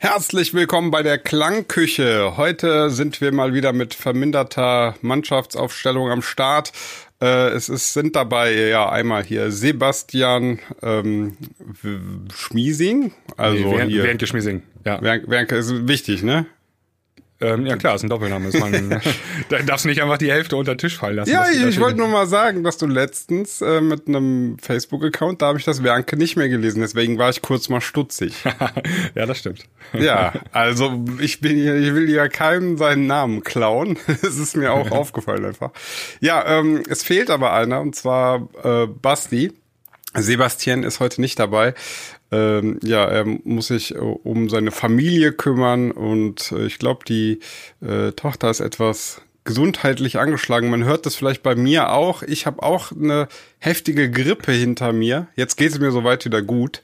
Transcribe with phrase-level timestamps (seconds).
[0.00, 2.36] Herzlich willkommen bei der Klangküche.
[2.36, 6.70] Heute sind wir mal wieder mit verminderter Mannschaftsaufstellung am Start.
[7.20, 11.36] Äh, es ist, sind dabei ja einmal hier Sebastian ähm,
[12.32, 13.12] Schmiesing.
[13.36, 14.04] Also nee, Wern, hier.
[14.04, 14.62] Wernke Schmiesing.
[14.84, 15.02] Ja.
[15.02, 16.46] Wernke ist wichtig, ne?
[17.40, 18.48] Ähm, ja klar, ist ein Doppelname.
[18.48, 19.00] Ist man,
[19.48, 21.30] da darfst du nicht einfach die Hälfte unter den Tisch fallen lassen.
[21.30, 25.46] Ja, ich, ich wollte nur mal sagen, dass du letztens äh, mit einem Facebook-Account, da
[25.46, 28.42] habe ich das Werke nicht mehr gelesen, deswegen war ich kurz mal stutzig.
[29.14, 29.66] ja, das stimmt.
[29.92, 33.98] Ja, also ich bin hier, ich will ja keinem seinen Namen klauen.
[34.06, 35.70] Es ist mir auch aufgefallen einfach.
[36.20, 39.52] Ja, ähm, es fehlt aber einer, und zwar äh, Basti.
[40.14, 41.74] Sebastian ist heute nicht dabei.
[42.30, 47.40] Ähm, ja, er muss sich äh, um seine Familie kümmern und äh, ich glaube, die
[47.80, 50.68] äh, Tochter ist etwas gesundheitlich angeschlagen.
[50.68, 52.22] Man hört das vielleicht bei mir auch.
[52.22, 53.28] Ich habe auch eine
[53.58, 55.28] heftige Grippe hinter mir.
[55.36, 56.82] Jetzt geht es mir soweit wieder gut.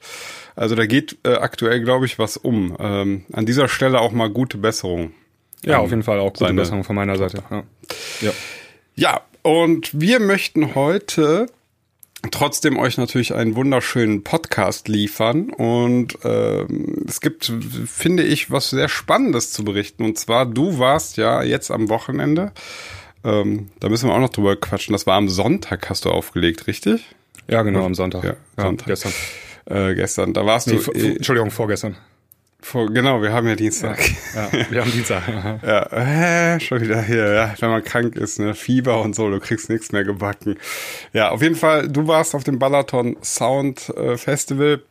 [0.55, 2.75] Also da geht äh, aktuell, glaube ich, was um.
[2.79, 5.13] Ähm, an dieser Stelle auch mal gute Besserung.
[5.63, 7.43] Ja, auf jeden Fall auch gute Besserung von meiner Seite.
[7.51, 7.63] Ja.
[8.21, 8.31] ja.
[8.95, 11.45] ja, und wir möchten heute
[12.31, 15.49] trotzdem euch natürlich einen wunderschönen Podcast liefern.
[15.49, 17.51] Und ähm, es gibt,
[17.85, 20.03] finde ich, was sehr Spannendes zu berichten.
[20.03, 22.51] Und zwar, du warst ja jetzt am Wochenende,
[23.23, 26.67] ähm, da müssen wir auch noch drüber quatschen, das war am Sonntag, hast du aufgelegt,
[26.67, 27.15] richtig?
[27.47, 28.23] Ja, genau, am Sonntag.
[28.23, 28.87] Ja, Sonntag.
[28.87, 29.13] Ja, gestern.
[29.65, 30.91] Äh, gestern, da warst nee, du.
[30.91, 31.95] Äh, Entschuldigung, vorgestern.
[32.65, 33.99] Vor, genau, wir haben ja Dienstag.
[34.33, 35.21] Ja, ja wir haben Dienstag.
[35.61, 39.39] ja, äh, schon wieder hier, ja, wenn man krank ist, ne, Fieber und so, du
[39.39, 40.57] kriegst nichts mehr gebacken.
[41.13, 44.81] Ja, auf jeden Fall, du warst auf dem Balaton Sound äh, Festival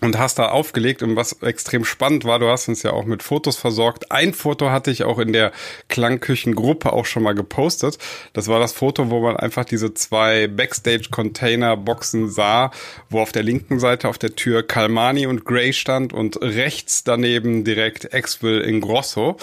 [0.00, 3.22] und hast da aufgelegt und was extrem spannend war, du hast uns ja auch mit
[3.22, 4.12] Fotos versorgt.
[4.12, 5.52] Ein Foto hatte ich auch in der
[5.88, 7.98] Klangküchengruppe auch schon mal gepostet.
[8.32, 12.70] Das war das Foto, wo man einfach diese zwei Backstage-Container-Boxen sah,
[13.10, 17.64] wo auf der linken Seite auf der Tür Kalmani und Gray stand und rechts daneben
[17.64, 19.36] direkt Exville in Grosso.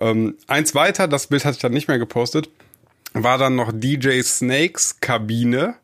[0.00, 2.50] Ähm, eins weiter, das Bild hatte ich dann nicht mehr gepostet,
[3.14, 5.76] war dann noch DJ Snakes Kabine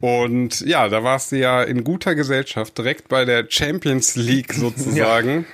[0.00, 5.46] und ja, da warst du ja in guter Gesellschaft, direkt bei der Champions League sozusagen.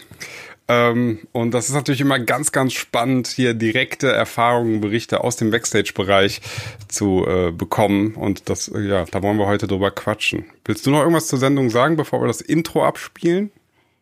[0.69, 0.91] ja.
[0.91, 5.51] ähm, und das ist natürlich immer ganz, ganz spannend, hier direkte Erfahrungen, Berichte aus dem
[5.51, 6.43] Backstage-Bereich
[6.89, 8.15] zu äh, bekommen.
[8.15, 10.45] Und das, ja, da wollen wir heute drüber quatschen.
[10.67, 13.51] Willst du noch irgendwas zur Sendung sagen, bevor wir das Intro abspielen?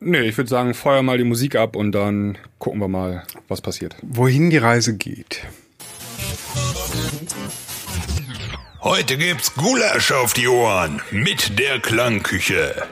[0.00, 3.60] Nee, ich würde sagen, feuer mal die Musik ab und dann gucken wir mal, was
[3.60, 3.94] passiert.
[4.02, 5.46] Wohin die Reise geht.
[8.84, 12.88] Heute gibt's Gulasch auf die Ohren mit der Klangküche.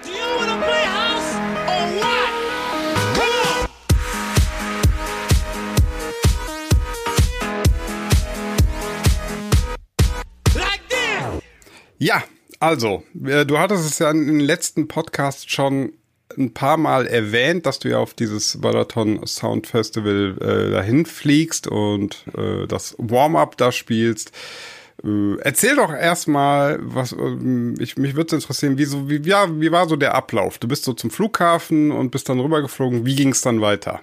[11.98, 12.22] Ja,
[12.60, 15.94] also, äh, du hattest es ja in den letzten Podcast schon
[16.38, 21.66] ein paar Mal erwähnt, dass du ja auf dieses Balaton Sound Festival äh, dahin fliegst
[21.66, 24.30] und äh, das Warm-up da spielst.
[25.04, 29.72] Äh, erzähl doch erstmal, was äh, ich, mich würde interessieren, wie, so, wie, ja, wie
[29.72, 30.58] war so der Ablauf?
[30.58, 33.06] Du bist so zum Flughafen und bist dann rübergeflogen.
[33.06, 34.00] Wie ging es dann weiter?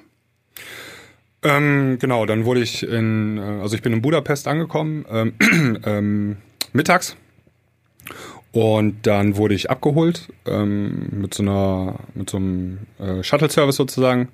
[1.43, 5.33] Ähm, genau, dann wurde ich in, äh, also ich bin in Budapest angekommen, ähm,
[5.85, 6.37] ähm,
[6.73, 7.15] mittags.
[8.51, 14.29] Und dann wurde ich abgeholt ähm, mit so einer, mit so einem äh, Shuttle-Service sozusagen.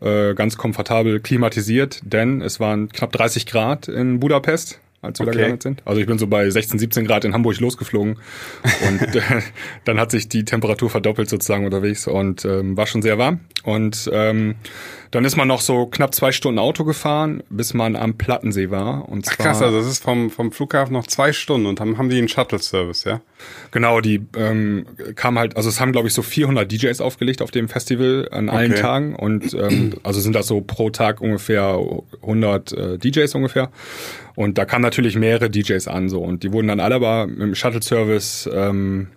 [0.00, 5.32] Äh, ganz komfortabel klimatisiert, denn es waren knapp 30 Grad in Budapest als wir okay.
[5.32, 5.82] da gelandet sind.
[5.84, 8.18] Also ich bin so bei 16, 17 Grad in Hamburg losgeflogen
[8.88, 9.20] und äh,
[9.84, 13.40] dann hat sich die Temperatur verdoppelt sozusagen unterwegs und ähm, war schon sehr warm.
[13.64, 14.56] Und ähm,
[15.10, 19.08] dann ist man noch so knapp zwei Stunden Auto gefahren, bis man am Plattensee war.
[19.08, 21.98] Und zwar, Ach krass, also das ist vom, vom Flughafen noch zwei Stunden und haben,
[21.98, 23.20] haben die einen Shuttle-Service, ja?
[23.72, 27.50] Genau, die ähm, kam halt, also es haben glaube ich so 400 DJs aufgelegt auf
[27.50, 28.58] dem Festival an okay.
[28.58, 31.78] allen Tagen und ähm, also sind das so pro Tag ungefähr
[32.22, 33.70] 100 äh, DJs ungefähr.
[34.36, 37.40] Und da kamen natürlich mehrere DJs an so und die wurden dann alle aber mit
[37.40, 39.08] dem Shuttle-Service ähm,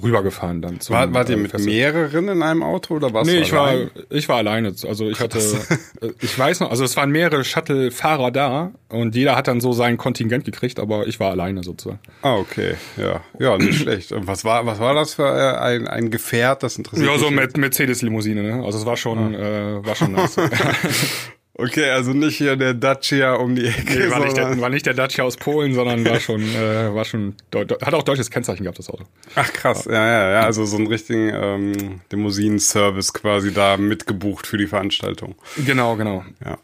[0.00, 0.80] rübergefahren dann.
[0.80, 3.26] Zum, war, wart ihr mit mehreren in einem Auto oder was?
[3.26, 3.90] Nee, ich allein?
[3.94, 4.74] war, ich war alleine.
[4.86, 5.38] Also ich hatte,
[6.00, 9.72] äh, ich weiß noch, also es waren mehrere Shuttle-Fahrer da und jeder hat dann so
[9.72, 12.00] sein Kontingent gekriegt, aber ich war alleine sozusagen.
[12.22, 12.74] Ah, okay.
[12.96, 14.12] Ja, ja, nicht schlecht.
[14.12, 16.62] Und was war, was war das für äh, ein, ein Gefährt?
[16.62, 17.20] Das interessiert mich.
[17.20, 18.64] Ja, so mit Mercedes-Limousine, ne?
[18.64, 19.78] Also es war schon, ah.
[19.78, 20.36] äh, war schon nice.
[21.54, 23.98] Okay, also nicht hier der Dacia um die Ecke.
[23.98, 27.04] Nee, war, nicht der, war nicht der Dacia aus Polen, sondern war schon, äh, war
[27.04, 29.04] schon, hat auch deutsches Kennzeichen gehabt, das Auto.
[29.34, 34.56] Ach krass, ja, ja, ja, also so einen richtigen ähm, Limousinen-Service quasi da mitgebucht für
[34.56, 35.34] die Veranstaltung.
[35.66, 36.24] Genau, genau.
[36.42, 36.58] Ja.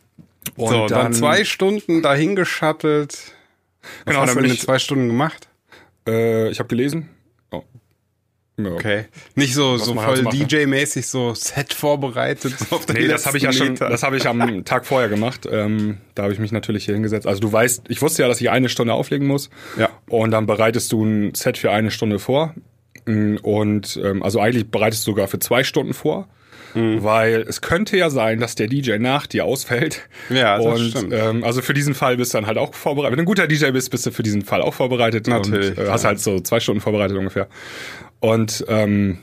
[0.57, 3.13] Und so, dann, dann zwei Stunden dahin geschattelt.
[3.13, 5.49] Was genau, hast dann du in den zwei Stunden gemacht?
[6.07, 7.11] Äh, ich habe gelesen.
[7.51, 7.63] Oh.
[8.59, 9.05] Okay.
[9.37, 10.47] Nicht so, so halt voll macht, ne?
[10.47, 12.55] DJ-mäßig so Set vorbereitet.
[12.69, 15.49] So Nee, das habe ich ja schon, das habe ich am Tag vorher gemacht.
[15.51, 17.27] Ähm, da habe ich mich natürlich hier hingesetzt.
[17.27, 19.49] Also du weißt, ich wusste ja, dass ich eine Stunde auflegen muss.
[19.79, 19.89] Ja.
[20.09, 22.55] Und dann bereitest du ein Set für eine Stunde vor.
[23.07, 26.29] Mm, Und ähm, also eigentlich bereitest du sogar für zwei Stunden vor.
[26.75, 27.03] Mhm.
[27.03, 30.09] Weil es könnte ja sein, dass der DJ nach dir ausfällt.
[30.29, 31.15] Ja, das und, stimmt.
[31.15, 33.13] Ähm, also für diesen Fall bist du dann halt auch vorbereitet.
[33.13, 35.27] Wenn du ein guter DJ bist, bist du für diesen Fall auch vorbereitet.
[35.29, 37.49] Natürlich, Und, äh, hast halt so zwei Stunden vorbereitet ungefähr.
[38.21, 39.19] Und ähm,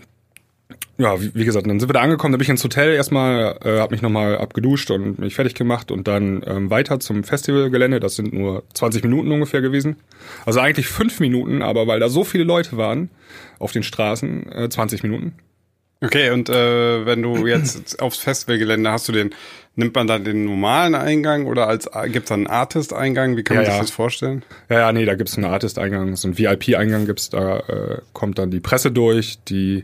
[0.98, 3.58] ja, wie, wie gesagt, dann sind wir da angekommen, dann bin ich ins Hotel erstmal,
[3.64, 8.00] äh, habe mich nochmal abgeduscht und mich fertig gemacht und dann ähm, weiter zum Festivalgelände.
[8.00, 9.98] Das sind nur 20 Minuten ungefähr gewesen.
[10.46, 13.10] Also eigentlich fünf Minuten, aber weil da so viele Leute waren
[13.60, 15.34] auf den Straßen, äh, 20 Minuten.
[16.02, 19.34] Okay, und äh, wenn du jetzt aufs Festivalgelände hast du den,
[19.76, 23.38] nimmt man dann den normalen Eingang oder als gibt's dann einen Artist-Eingang?
[23.38, 23.84] Wie kann man Ja, sich ja.
[23.84, 24.44] das vorstellen?
[24.70, 28.52] Ja, ja, nee, da gibt's einen Artist-Eingang, so einen VIP-Eingang gibt's, da äh, kommt dann
[28.52, 29.84] die Presse durch, die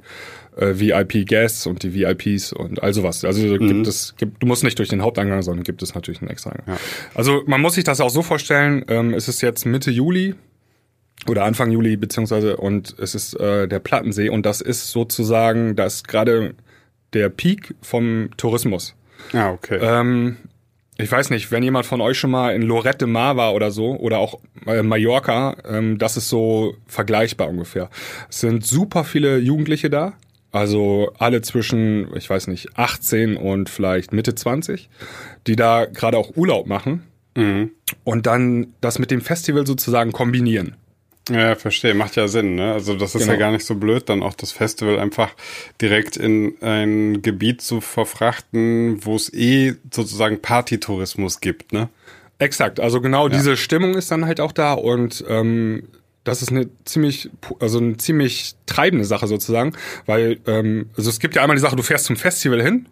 [0.57, 3.23] äh, VIP-Guests und die VIPs und all sowas.
[3.25, 3.67] Also Mhm.
[3.67, 6.51] gibt es, gibt, du musst nicht durch den Haupteingang, sondern gibt es natürlich einen extra
[6.51, 6.77] Eingang.
[7.15, 10.35] Also man muss sich das auch so vorstellen, ähm, es ist jetzt Mitte Juli
[11.27, 16.03] oder Anfang Juli beziehungsweise und es ist äh, der Plattensee und das ist sozusagen das
[16.03, 16.55] gerade
[17.13, 18.95] der Peak vom Tourismus.
[19.33, 19.77] Ah, okay.
[19.81, 20.37] Ähm,
[20.97, 23.71] ich weiß nicht, wenn jemand von euch schon mal in Lorette de Mar war oder
[23.71, 27.89] so, oder auch äh, Mallorca, ähm, das ist so vergleichbar ungefähr.
[28.29, 30.13] Es sind super viele Jugendliche da,
[30.51, 34.89] also alle zwischen, ich weiß nicht, 18 und vielleicht Mitte 20,
[35.47, 37.03] die da gerade auch Urlaub machen
[38.03, 40.75] und dann das mit dem Festival sozusagen kombinieren.
[41.29, 41.93] Ja, verstehe.
[41.93, 42.73] Macht ja Sinn, ne?
[42.73, 43.33] Also das ist Genau.
[43.33, 45.29] ja gar nicht so blöd, dann auch das Festival einfach
[45.79, 51.89] direkt in ein Gebiet zu verfrachten, wo es eh sozusagen Partytourismus gibt, ne?
[52.39, 55.83] Exakt, also genau diese Stimmung ist dann halt auch da und ähm,
[56.23, 57.29] das ist eine ziemlich,
[57.59, 59.73] also eine ziemlich treibende Sache sozusagen,
[60.07, 62.87] weil ähm, also es gibt ja einmal die Sache, du fährst zum Festival hin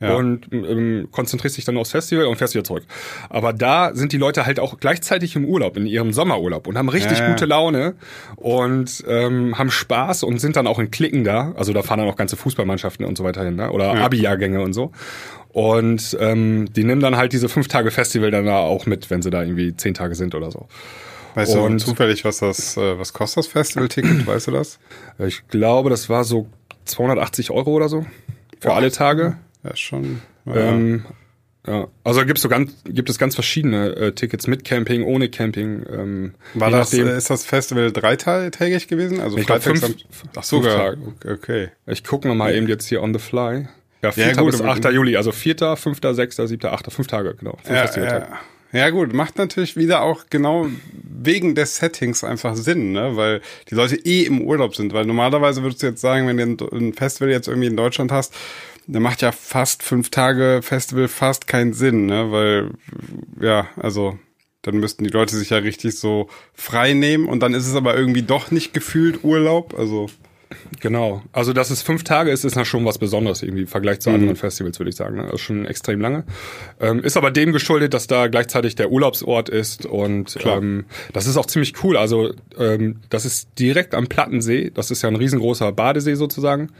[0.00, 0.14] Ja.
[0.14, 2.84] und ähm, konzentrierst dich dann aufs Festival und fährst wieder zurück.
[3.30, 6.88] Aber da sind die Leute halt auch gleichzeitig im Urlaub, in ihrem Sommerurlaub und haben
[6.88, 7.30] richtig Ja, ja.
[7.32, 7.94] gute Laune
[8.36, 11.52] und ähm, haben Spaß und sind dann auch in Klicken da.
[11.56, 13.72] Also da fahren dann auch ganze Fußballmannschaften und so weiter hin, ne?
[13.72, 14.92] oder Abi-Jahrgänge und so.
[15.52, 19.22] Und ähm, die nehmen dann halt diese fünf Tage Festival dann da auch mit, wenn
[19.22, 20.68] sie da irgendwie zehn Tage sind oder so.
[21.34, 24.26] Weißt du Und- zufällig, was das, äh, was kostet das Festival-Ticket?
[24.26, 24.78] weißt du das?
[25.18, 26.46] Ich glaube, das war so
[26.84, 28.06] 280 Euro oder so
[28.60, 29.36] für alle Tage.
[29.64, 30.20] Ja, schon.
[30.44, 30.54] Ja.
[30.54, 31.04] Ähm,
[31.66, 35.84] ja, also gibt's so ganz, gibt es ganz verschiedene äh, Tickets mit Camping, ohne Camping.
[35.90, 37.08] Ähm, War das, nachdem.
[37.08, 39.20] äh, ist das Festival dreitaggig gewesen?
[39.20, 40.94] Also Ich Freitag, fünf- Ach, fünf sogar.
[41.26, 41.68] Okay.
[41.86, 43.68] Ich gucke nochmal eben jetzt hier on the fly.
[44.02, 44.34] Ja, 4.
[44.36, 44.84] gut, bis aber- 8.
[44.92, 47.58] Juli, also 4., 5., 6., 7., 8., 5 Tage, genau.
[47.64, 48.28] Fünf Ja, ja.
[48.72, 53.16] Ja, gut, macht natürlich wieder auch genau wegen des Settings einfach Sinn, ne?
[53.16, 54.92] Weil die Leute eh im Urlaub sind.
[54.92, 58.34] Weil normalerweise würdest du jetzt sagen, wenn du ein- Festival jetzt irgendwie in Deutschland hast,
[58.86, 62.30] dann macht ja fast fünf Tage Festival fast keinen Sinn, ne?
[62.30, 62.70] Weil,
[63.40, 64.18] ja, also
[64.62, 67.96] dann müssten die Leute sich ja richtig so frei nehmen und dann ist es aber
[67.96, 69.74] irgendwie doch nicht gefühlt Urlaub.
[69.78, 70.08] Also,
[70.80, 71.22] Genau.
[71.32, 74.10] Also, dass es fünf Tage ist, ist ja schon was Besonderes irgendwie im Vergleich zu
[74.10, 75.16] anderen Festivals, würde ich sagen.
[75.16, 75.24] Ne?
[75.24, 76.24] Das ist schon extrem lange.
[76.80, 81.36] Ähm, ist aber dem geschuldet, dass da gleichzeitig der Urlaubsort ist und ähm, das ist
[81.36, 81.96] auch ziemlich cool.
[81.96, 84.70] Also, ähm, das ist direkt am Plattensee.
[84.72, 86.70] Das ist ja ein riesengroßer Badesee sozusagen.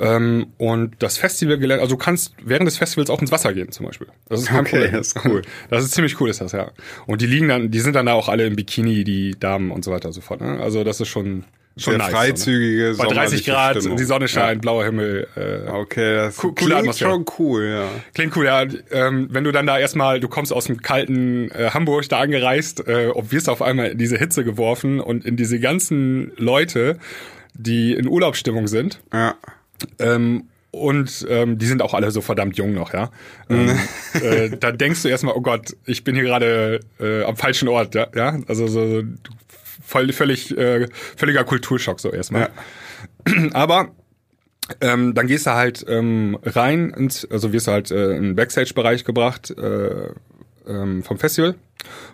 [0.00, 3.86] Ähm, und das Festivalgelände, also du kannst während des Festivals auch ins Wasser gehen zum
[3.86, 4.06] Beispiel.
[4.28, 4.92] Das ist kein Okay, Problem.
[4.92, 5.42] das ist cool.
[5.70, 6.70] Das ist ziemlich cool, ist das, ja.
[7.06, 9.84] Und die liegen dann, die sind dann da auch alle im Bikini, die Damen und
[9.84, 10.40] so weiter und so fort.
[10.40, 10.60] Ne?
[10.60, 11.44] Also das ist schon,
[11.78, 12.10] schon sehr nice.
[12.12, 13.08] freizügige, So, ne?
[13.08, 13.96] Bei 30 sommerliche Grad, Stimmung.
[13.98, 14.60] die Sonne scheint, Ja.
[14.60, 15.26] blauer Himmel.
[15.36, 17.10] Äh, Okay, das Co- coole klingt Atmosphäre.
[17.10, 17.88] schon cool, ja.
[18.14, 18.64] Klingt cool, ja.
[18.90, 22.86] Ähm, wenn du dann da erstmal, du kommst aus dem kalten äh, Hamburg da angereist,
[22.88, 26.98] äh, und wirst auf einmal in diese Hitze geworfen und in diese ganzen Leute,
[27.54, 29.00] die in Urlaubsstimmung sind.
[29.12, 29.34] Ja.
[29.98, 33.10] Ähm, und ähm, die sind auch alle so verdammt jung noch, ja.
[33.48, 33.70] Ähm,
[34.22, 37.94] äh, da denkst du erstmal, oh Gott, ich bin hier gerade äh, am falschen Ort,
[37.94, 38.06] ja.
[38.14, 38.38] ja?
[38.48, 39.16] Also so, so du-
[39.88, 42.50] voll, völlig, äh, völliger Kulturschock so erstmal.
[43.52, 43.92] Aber
[44.82, 48.36] ähm, dann gehst du halt ähm, rein, ins, also wirst du halt äh, in den
[48.36, 50.10] Backstage-Bereich gebracht äh,
[50.66, 51.54] ähm, vom Festival.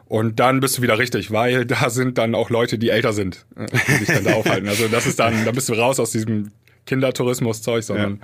[0.06, 3.44] Und dann bist du wieder richtig, weil da sind dann auch Leute, die älter sind,
[3.56, 4.68] äh, die sich dann da aufhalten.
[4.68, 6.52] Also das ist dann, da bist du raus aus diesem
[6.86, 8.20] Kindertourismus-Zeug, sondern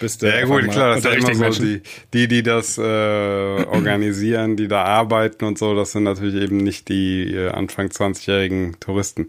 [0.00, 1.82] bist äh, Ja gut, klar, das ja immer richtigen so, Menschen.
[2.12, 6.56] die, die, die das äh, organisieren, die da arbeiten und so, das sind natürlich eben
[6.58, 9.28] nicht die äh, Anfang 20-jährigen Touristen.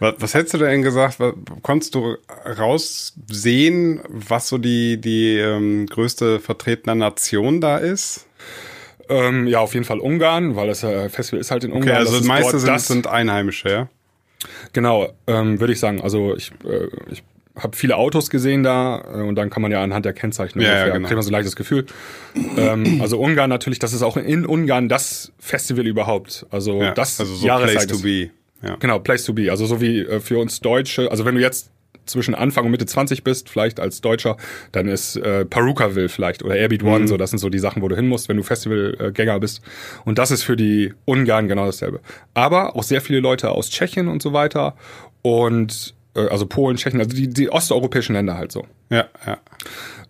[0.00, 2.16] Was, was hättest du denn gesagt, was, konntest du
[2.58, 8.26] raussehen, was so die, die ähm, größte vertretene Nation da ist?
[9.08, 11.88] Ähm, ja, auf jeden Fall Ungarn, weil das äh, Festival ist halt in Ungarn.
[11.88, 13.88] Okay, also das das ist meiste sind, das, sind Einheimische, ja?
[14.72, 16.00] Genau, ähm, würde ich sagen.
[16.00, 17.22] Also ich, äh, ich
[17.58, 20.72] habe viele Autos gesehen da äh, und dann kann man ja anhand der Kennzeichnung Ja,
[20.74, 21.06] ja, genau.
[21.06, 21.86] kriegt man so ein leichtes Gefühl.
[22.56, 26.46] ähm, also Ungarn natürlich, das ist auch in Ungarn das Festival überhaupt.
[26.50, 28.30] Also Ja, das also so Jahreszeit Place to ist- be.
[28.60, 28.76] Ja.
[28.80, 29.50] Genau, Place to be.
[29.50, 31.70] Also so wie äh, für uns Deutsche, also wenn du jetzt
[32.06, 34.36] zwischen Anfang und Mitte 20 bist, vielleicht als Deutscher,
[34.72, 37.88] dann ist äh, Perukaville vielleicht oder Airbeat One, so das sind so die Sachen, wo
[37.88, 39.60] du hin musst, wenn du Festivalgänger bist.
[40.06, 42.00] Und das ist für die Ungarn genau dasselbe.
[42.34, 44.74] Aber auch sehr viele Leute aus Tschechien und so weiter
[45.22, 45.94] und
[46.26, 48.66] also Polen, Tschechien, also die, die osteuropäischen Länder halt so.
[48.90, 49.38] Ja, ja.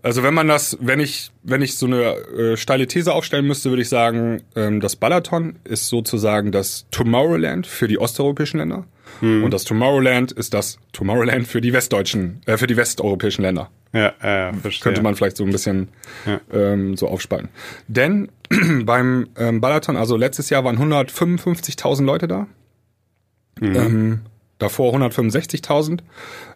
[0.03, 3.71] Also wenn man das, wenn ich, wenn ich so eine äh, steile These aufstellen müsste,
[3.71, 8.85] würde ich sagen, ähm, das Balaton ist sozusagen das Tomorrowland für die osteuropäischen Länder.
[9.21, 13.69] Und das Tomorrowland ist das Tomorrowland für die westdeutschen, äh, für die westeuropäischen Länder.
[13.93, 14.83] Ja, ja, verstehe.
[14.85, 15.89] Könnte man vielleicht so ein bisschen
[16.25, 16.41] Ja.
[16.53, 17.49] ähm, so aufspalten.
[17.89, 18.29] Denn
[18.85, 22.47] beim ähm, Balaton, also letztes Jahr waren 155.000 Leute da.
[23.61, 24.21] Ähm,
[24.59, 26.01] davor 165.000.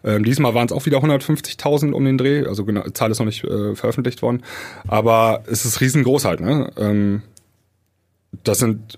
[0.03, 2.45] Ähm, diesmal waren es auch wieder 150.000 um den Dreh.
[2.45, 4.43] Also genau, die Zahl ist noch nicht äh, veröffentlicht worden.
[4.87, 6.41] Aber es ist riesengroß halt.
[6.41, 6.71] Ne?
[6.77, 7.21] Ähm,
[8.43, 8.97] das sind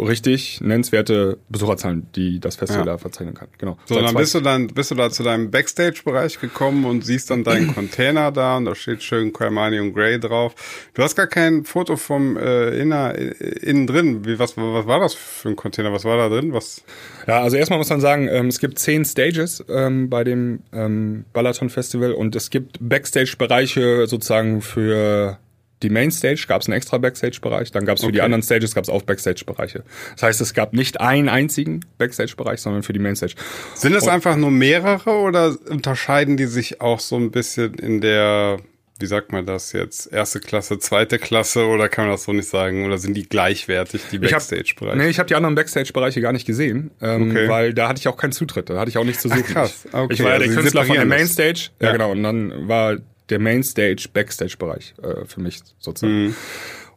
[0.00, 2.92] richtig nennenswerte Besucherzahlen, die das Festival Ja.
[2.92, 3.48] da verzeichnen kann.
[3.58, 3.78] Genau.
[3.84, 7.30] So, Seit dann bist du dann, bist du da zu deinem Backstage-Bereich gekommen und siehst
[7.30, 10.54] dann deinen Container da und da steht schön Cremani und Grey drauf.
[10.94, 13.28] Du hast gar kein Foto vom äh, inner, äh,
[13.60, 14.24] innen drin.
[14.24, 15.92] Wie, was, was war das für ein Container?
[15.92, 16.52] Was war da drin?
[16.52, 16.82] Was?
[17.26, 21.24] Ja, also erstmal muss man sagen, ähm, es gibt zehn Stages ähm, bei dem ähm,
[21.32, 25.38] Balaton Festival und es gibt Backstage-Bereiche sozusagen für
[25.82, 28.24] die Mainstage gab es einen extra Backstage-Bereich, dann gab es für die Okay.
[28.24, 29.82] anderen Stages gab es auch Backstage-Bereiche.
[30.14, 33.34] Das heißt, es gab nicht einen einzigen Backstage-Bereich, sondern für die Mainstage.
[33.74, 38.58] Sind es einfach nur mehrere oder unterscheiden die sich auch so ein bisschen in der,
[39.00, 42.48] wie sagt man das jetzt, erste Klasse, zweite Klasse oder kann man das so nicht
[42.48, 42.84] sagen?
[42.86, 44.96] Oder sind die gleichwertig, die Backstage-Bereiche?
[44.98, 47.48] Nee, ich habe die anderen Backstage-Bereiche gar nicht gesehen, ähm, Okay.
[47.48, 49.42] weil da hatte ich auch keinen Zutritt, da hatte ich auch nichts zu suchen.
[49.44, 49.86] krass.
[49.92, 51.04] Okay, Ich war ja also der Künstler von der.
[51.06, 51.86] Mainstage, ja.
[51.88, 51.92] Ja.
[51.92, 52.96] genau, und dann war
[53.32, 56.26] der Mainstage Backstage-Bereich äh, für mich sozusagen.
[56.26, 56.34] Mhm.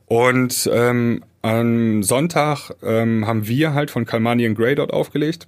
[0.08, 5.48] Und ähm, am Sonntag ähm, haben wir halt von Kalmani and Grey dort aufgelegt.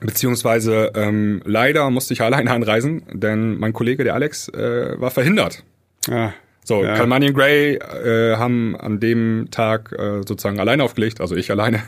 [0.00, 5.64] Beziehungsweise ähm, leider musste ich alleine anreisen, denn mein Kollege, der Alex, äh, war verhindert.
[6.10, 6.32] Ah,
[6.64, 6.94] So, Ja.
[6.94, 11.82] Kalmani und Gray äh, haben an dem Tag äh, sozusagen alleine aufgelegt, also ich alleine.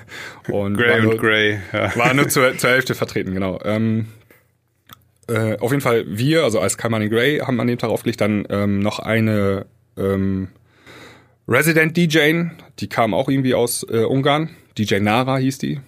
[0.48, 1.58] Und nur, und Grey.
[1.72, 1.94] Ja.
[1.96, 3.60] War nur zur, zur Hälfte vertreten, genau.
[3.64, 4.06] Ähm,
[5.28, 8.46] äh, auf jeden Fall wir, also als Kalmani Gray, haben an dem Tag aufgelegt dann
[8.50, 9.66] ähm, noch eine
[9.96, 10.48] ähm,
[11.46, 12.44] Resident DJ,
[12.78, 14.50] die kam auch irgendwie aus äh, Ungarn.
[14.78, 15.80] DJ Nara hieß die.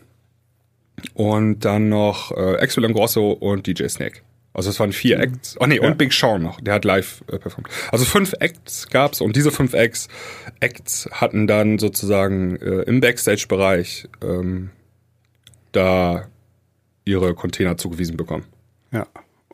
[1.14, 4.20] Und dann noch äh, Axel Grosso und DJ Snake.
[4.56, 5.56] Also es waren vier Acts.
[5.60, 7.68] Oh nee, und Big Sean noch, der hat live äh, performt.
[7.92, 10.08] Also fünf Acts gab's und diese fünf Acts,
[10.60, 14.70] Acts hatten dann sozusagen äh, im Backstage-Bereich ähm,
[15.72, 16.26] da
[17.04, 18.46] ihre Container zugewiesen bekommen.
[18.92, 19.06] ja.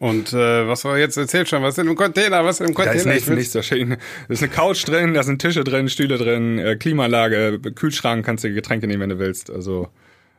[0.03, 1.17] Und äh, was war jetzt?
[1.17, 2.45] Erzähl schon, was ist im Container?
[2.45, 2.97] Was ist im Da Container?
[2.97, 3.53] ist nichts, nichts.
[3.53, 3.97] Da steht- da
[4.29, 8.53] ist eine Couch drin, da sind Tische drin, Stühle drin, äh, Klimaanlage, Kühlschrank, kannst du
[8.53, 9.49] Getränke nehmen, wenn du willst.
[9.49, 9.91] Also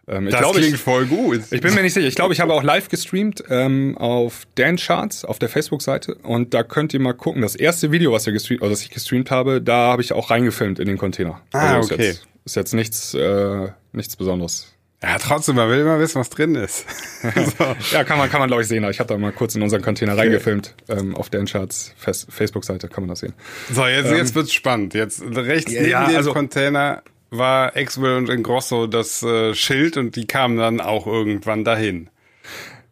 [0.06, 1.40] ähm, ich Das glaube, klingt ich, voll gut.
[1.50, 2.08] ich bin mir nicht sicher.
[2.08, 6.54] Ich glaube, ich habe auch live gestreamt ähm, auf Dan Charts auf der Facebook-Seite und
[6.54, 7.42] da könnt ihr mal gucken.
[7.42, 10.30] Das erste Video, was wir gestreamt, also das ich gestreamt habe, da habe ich auch
[10.30, 11.40] reingefilmt in den Container.
[11.54, 12.10] Ah, also okay.
[12.10, 14.73] Ist jetzt, ist jetzt nichts, äh, nichts Besonderes.
[15.04, 16.86] Ja, trotzdem, man will immer wissen, was drin ist.
[17.58, 17.76] so.
[17.92, 18.84] Ja, kann man, kann man glaube ich sehen.
[18.90, 20.74] Ich habe da mal kurz in unseren Container reingefilmt.
[20.90, 23.34] Ähm, auf Dan Charts Facebook-Seite kann man das sehen.
[23.72, 24.94] so, jetzt, jetzt wird's spannend.
[24.94, 29.98] Jetzt rechts Ja, neben ja, dem also- Container war Axwell und Ingrosso das äh, Schild
[29.98, 32.10] und die kamen dann auch irgendwann dahin.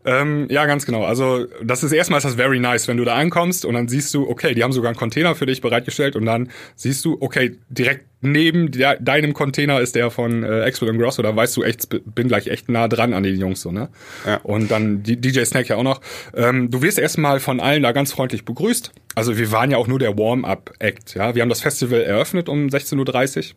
[0.06, 1.04] Ähm, ja, ganz genau.
[1.04, 4.14] Also das ist erstmal ist das very nice, wenn du da ankommst und dann siehst
[4.14, 7.58] du, okay, die haben sogar einen Container für dich bereitgestellt und dann siehst du, okay,
[7.70, 11.64] direkt neben der, deinem Container ist der von äh, Axel und Grosso, da weißt du
[11.64, 13.90] echt, bin gleich echt nah dran an den Jungs so, ne?
[14.26, 14.38] Ja.
[14.44, 16.02] Und dann die DJ Snack ja auch noch.
[16.36, 18.92] Ähm, du wirst erstmal von allen da ganz freundlich begrüßt.
[19.16, 21.36] Also wir waren ja auch nur der Warm-up-Act, ja.
[21.36, 23.56] Wir haben das Festival eröffnet um 16.30 Uhr.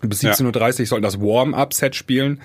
[0.00, 0.32] Bis Ja.
[0.32, 2.40] 17.30 Uhr sollten das Warm-up-Set spielen.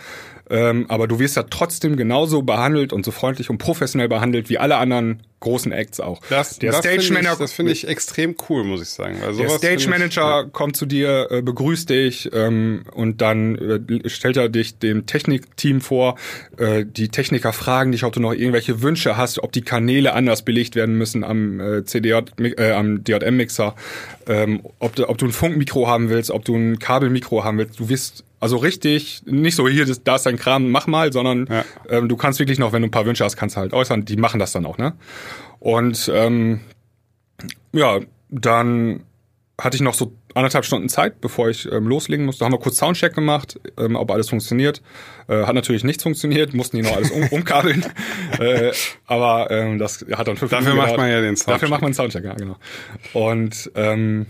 [0.50, 4.60] Ähm, aber du wirst da trotzdem genauso behandelt und so freundlich und professionell behandelt wie
[4.60, 6.22] alle anderen großen Acts auch.
[6.30, 9.16] Das, der das finde ich, Stage-Manager das finde ich extrem cool, muss ich sagen.
[9.22, 13.56] Weil der sowas finde Stage Manager kommt zu dir, äh, begrüßt dich ähm, und dann
[13.56, 16.18] äh, stellt er dich dem Technikteam vor.
[16.58, 20.44] Äh, die Techniker fragen dich, ob du noch irgendwelche Wünsche hast, ob die Kanäle anders
[20.44, 22.22] belegt werden müssen am äh, CDJ,
[22.58, 23.76] äh, am DJM Mixer,
[24.28, 27.80] ähm, ob, du, ob du ein Funkmikro haben willst, ob du ein Kabelmikro haben willst.
[27.80, 31.48] Du wirst also richtig, nicht so hier, das, da ist dein Kram, mach mal, sondern
[31.50, 31.66] Ja.
[31.90, 34.06] ähm, du kannst wirklich noch, wenn du ein paar Wünsche hast, kannst du halt äußern.
[34.06, 34.94] Die machen das dann auch, ne?
[35.60, 36.62] Und ähm,
[37.74, 38.00] ja,
[38.30, 39.04] dann
[39.60, 42.44] hatte ich noch so anderthalb Stunden Zeit, bevor ich ähm, loslegen musste.
[42.44, 44.82] Haben wir kurz Soundcheck gemacht, ähm, ob alles funktioniert.
[45.30, 47.86] Äh, hat natürlich nichts funktioniert, mussten die noch alles um, umkabeln.
[48.40, 48.74] äh,
[49.08, 51.54] aber ähm, das hat dann fünf Dafür Minuten macht man ja den Soundcheck.
[51.54, 52.58] Dafür macht man einen Soundcheck, ja, genau.
[53.14, 54.26] Und ähm,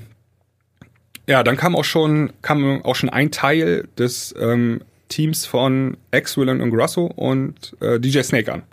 [1.27, 6.37] ja, dann kam auch schon, kam auch schon ein Teil des ähm, Teams von X,
[6.37, 8.63] Willen und Grosso und äh, DJ Snake an.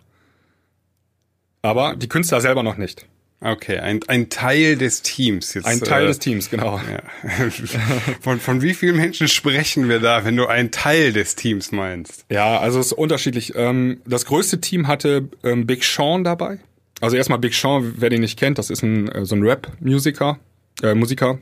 [1.62, 3.06] Aber die Künstler selber noch nicht.
[3.44, 5.54] Okay, ein, ein Teil des Teams.
[5.54, 6.78] Jetzt, Ein Teil äh, des Teams, genau.
[6.78, 7.50] Ja.
[8.20, 12.24] von, von wie vielen Menschen sprechen wir da, wenn du ein Teil des Teams meinst?
[12.30, 13.54] Ja, also es ist unterschiedlich.
[13.56, 16.60] Ähm, das größte Team hatte ähm, Big Sean dabei.
[17.00, 20.38] Also erstmal Big Sean, wer den nicht kennt, das ist ein äh, so ein Rap-Musiker,
[20.84, 21.40] äh, Musiker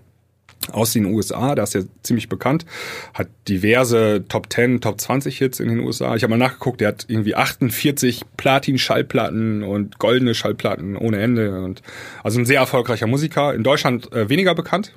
[0.72, 2.66] aus den USA, da ist er ziemlich bekannt,
[3.14, 6.14] hat diverse Top 10, Top 20 Hits in den USA.
[6.16, 11.82] Ich habe mal nachgeguckt, der hat irgendwie 48 Platin-Schallplatten und goldene Schallplatten ohne Ende und
[12.22, 13.54] also ein sehr erfolgreicher Musiker.
[13.54, 14.92] In Deutschland äh, weniger bekannt.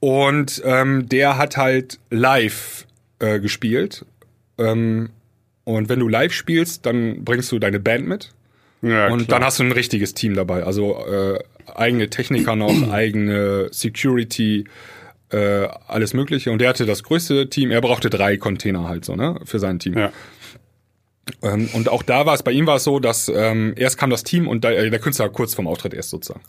[0.00, 2.86] Und ähm, der hat halt live
[3.18, 4.04] äh, gespielt.
[4.58, 5.10] Ähm,
[5.64, 8.32] und wenn du live spielst, dann bringst du deine Band mit.
[8.82, 9.38] Ja, Und klar.
[9.40, 10.62] dann hast du ein richtiges Team dabei.
[10.62, 11.38] Also äh,
[11.76, 14.64] eigene Techniker noch, eigene Security,
[15.30, 16.50] äh, alles Mögliche.
[16.50, 17.70] Und der hatte das größte Team.
[17.70, 19.96] Er brauchte drei Container halt so, ne, für sein Team.
[19.96, 20.12] ja.
[21.42, 24.10] Ähm, und auch da war es, bei ihm war es so, dass ähm, erst kam
[24.10, 26.40] das Team und da, äh, der Künstler kurz vorm Auftritt erst sozusagen.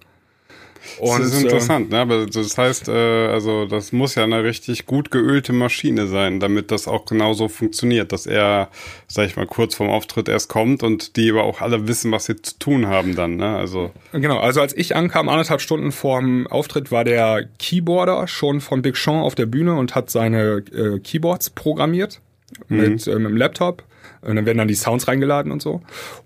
[1.00, 2.00] Und, das ist äh, interessant, ne?
[2.00, 6.72] Aber das heißt, äh, also das muss ja eine richtig gut geölte Maschine sein, damit
[6.72, 8.70] das auch genauso funktioniert, dass er,
[9.08, 12.26] sag ich mal, kurz vorm Auftritt erst kommt und die aber auch alle wissen, was
[12.26, 13.56] sie zu tun haben dann, ne?
[13.56, 18.82] Also Genau, also als ich ankam, anderthalb Stunden vorm Auftritt, war der Keyboarder schon von
[18.82, 22.22] Big Sean auf der Bühne und hat seine äh, Keyboards programmiert
[22.68, 23.84] mit, äh, mit dem Laptop.
[24.22, 25.82] Und dann werden dann die Sounds reingeladen und so.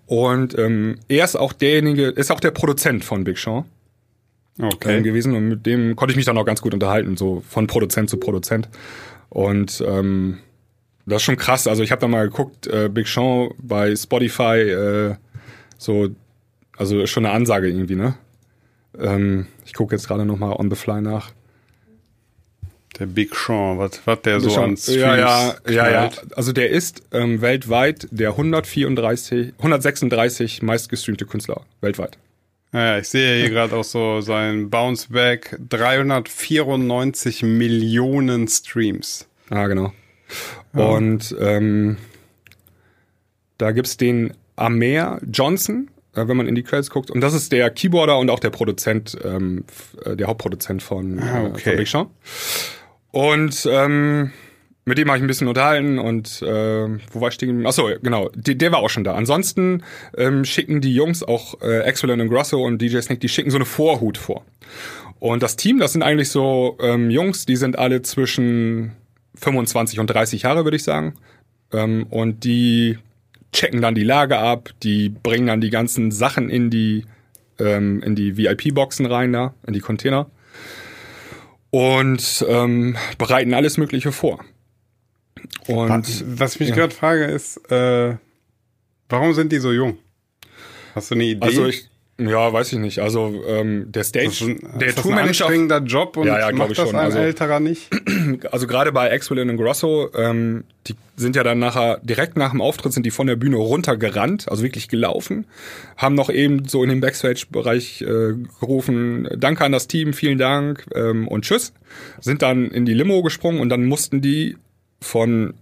[0.08, 3.66] Und ähm, er ist auch derjenige, ist auch der Produzent von Big Sean
[4.62, 4.98] okay.
[4.98, 7.68] ähm, gewesen und mit dem konnte ich mich dann auch ganz gut unterhalten, so von
[7.68, 8.70] Produzent zu Produzent.
[9.30, 10.40] Und ähm,
[11.06, 11.68] das ist schon krass.
[11.68, 15.16] Also ich habe da mal geguckt, äh, Big Sean bei Spotify, äh,
[15.78, 16.10] so,
[16.78, 18.16] also schon eine Ansage irgendwie, ne?
[19.00, 21.32] Ähm, ich gucke jetzt gerade noch mal on the fly nach.
[23.00, 26.10] Der Big Sean, was was der so Schon- an Streams ja, ja, ja, ja.
[26.36, 32.20] Also der ist ähm, weltweit der 134, 136 meistgestreamte Künstler weltweit.
[32.74, 39.28] Ja, ja, ich sehe hier gerade auch so sein Bounce Back 394 Millionen Streams.
[39.50, 39.94] Ah, genau.
[40.74, 41.98] Und ähm,
[43.60, 47.12] da gibt's den Amer Johnson, äh, wenn man in die Credits guckt.
[47.12, 49.66] Und das ist der Keyboarder und auch der Produzent, ähm,
[50.04, 51.60] äh, der Hauptproduzent von, Ah, äh, okay.
[51.70, 52.08] von Big Sean.
[53.12, 54.32] Und ähm,
[54.86, 57.50] mit dem habe ich ein bisschen unterhalten und äh, wo war ich stehen?
[57.50, 57.68] geblieben?
[57.68, 59.16] Achso, genau, der, der war auch schon da.
[59.16, 59.84] Ansonsten
[60.18, 63.58] ähm, schicken die Jungs auch äh, Excellent und Grosso und DJ Snake, die schicken so
[63.58, 64.44] eine Vorhut vor.
[65.20, 68.92] Und das Team, das sind eigentlich so ähm, Jungs, die sind alle zwischen
[69.36, 71.14] 25 und 30 Jahre, würde ich sagen.
[71.72, 72.98] Ähm, und die
[73.54, 77.06] checken dann die Lage ab, die bringen dann die ganzen Sachen in die,
[77.58, 80.30] ähm, in die VIP-Boxen rein, da, in die Container.
[81.70, 84.44] Und ähm, bereiten alles Mögliche vor.
[85.68, 86.76] Und Was, was ich mich ja.
[86.76, 88.16] gerade frage ist, äh,
[89.10, 89.98] warum sind die so jung?
[90.96, 91.46] Hast du eine Idee?
[91.46, 93.00] also ich, ja, weiß ich nicht.
[93.00, 96.40] Also ähm, der Stage, das ist ein, der ist das ein anstrengender Job und Ja,
[96.40, 96.96] ja, macht ich das schon.
[97.00, 97.90] ein Also- älterer nicht?
[98.52, 102.62] also gerade bei Axwell und Grosso, ähm, die sind ja dann nachher, direkt nach dem
[102.62, 105.46] Auftritt sind die von der Bühne runtergerannt, also wirklich gelaufen,
[105.98, 110.86] haben noch eben so in den Backstage-Bereich äh, gerufen, danke an das Team, vielen Dank
[110.94, 111.74] ähm, und tschüss,
[112.20, 114.56] sind dann in die Limo gesprungen und dann mussten die
[115.04, 115.54] von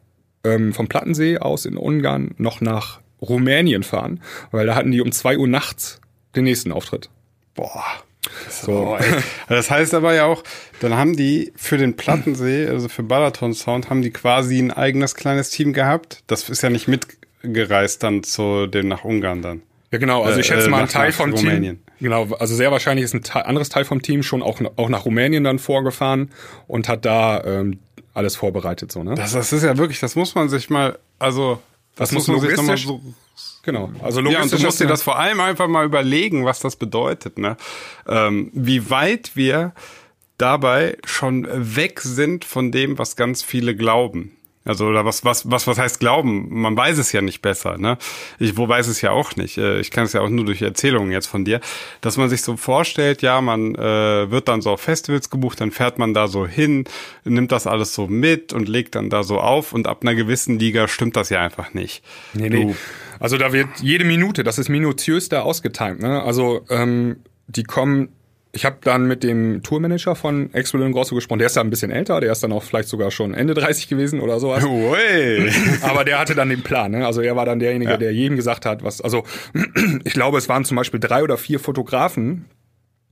[0.43, 5.11] ähm, vom Plattensee aus in Ungarn noch nach Rumänien fahren, weil da hatten die um
[5.11, 5.99] zwei Uhr nachts
[6.35, 7.09] den nächsten Auftritt.
[7.53, 7.83] Boah.
[8.49, 8.71] So.
[8.71, 9.15] Oh, ey.
[9.49, 10.43] das heißt aber ja auch,
[10.79, 15.15] dann haben die für den Plattensee, also für Balaton Sound, haben die quasi ein eigenes
[15.15, 16.23] kleines Team gehabt.
[16.27, 19.61] Das ist ja nicht mitgereist dann zu dem nach Ungarn dann.
[19.91, 20.23] Ja, genau.
[20.23, 21.77] Also ich Äh, schätze mal, ein Teil vom Rumänien.
[21.77, 21.85] Team.
[21.99, 25.43] Genau, also sehr wahrscheinlich ist ein anderes Teil vom Team schon auch, auch nach Rumänien
[25.43, 26.31] dann vorgefahren
[26.67, 27.79] und hat da ähm,
[28.13, 29.15] alles vorbereitet, so, ne?
[29.15, 31.61] Das, das ist ja wirklich, das muss man sich mal, also
[31.95, 33.01] das, Das muss man sich nochmal so
[33.63, 33.91] genau.
[34.01, 37.37] Also Ja, und du musst dir das vor allem einfach mal überlegen, was das bedeutet,
[37.37, 37.57] ne?
[38.07, 39.73] Ähm, wie weit wir
[40.37, 44.35] dabei schon weg sind von dem, was ganz viele glauben.
[44.63, 46.47] Also oder was was was was heißt glauben?
[46.61, 47.97] Man weiß es ja nicht besser, ne?
[48.37, 49.57] Ich wo weiß es ja auch nicht.
[49.57, 51.61] Äh, Ich kann es ja auch nur durch Erzählungen jetzt von dir,
[52.01, 55.71] dass man sich so vorstellt, ja, man äh, wird dann so auf Festivals gebucht, dann
[55.71, 56.85] fährt man da so hin,
[57.23, 60.59] nimmt das alles so mit und legt dann da so auf und ab einer gewissen
[60.59, 62.03] Liga stimmt das ja einfach nicht.
[62.33, 62.75] Nee, nee.
[63.19, 66.21] Also da wird jede Minute, das ist minutiös da ausgetimt, ne?
[66.21, 68.09] Also ähm, die kommen
[68.53, 70.49] ich habe dann mit dem Tourmanager von
[70.87, 71.39] und Grosso gesprochen.
[71.39, 73.87] Der ist ja ein bisschen älter, der ist dann auch vielleicht sogar schon Ende 30
[73.87, 74.63] gewesen oder sowas.
[74.65, 75.49] Ui.
[75.83, 76.91] Aber der hatte dann den Plan.
[76.91, 77.05] Ne?
[77.05, 77.97] Also er war dann derjenige, Ja.
[77.97, 78.99] der jedem gesagt hat, was.
[79.01, 79.23] Also
[80.03, 82.45] ich glaube, es waren zum Beispiel drei oder vier Fotografen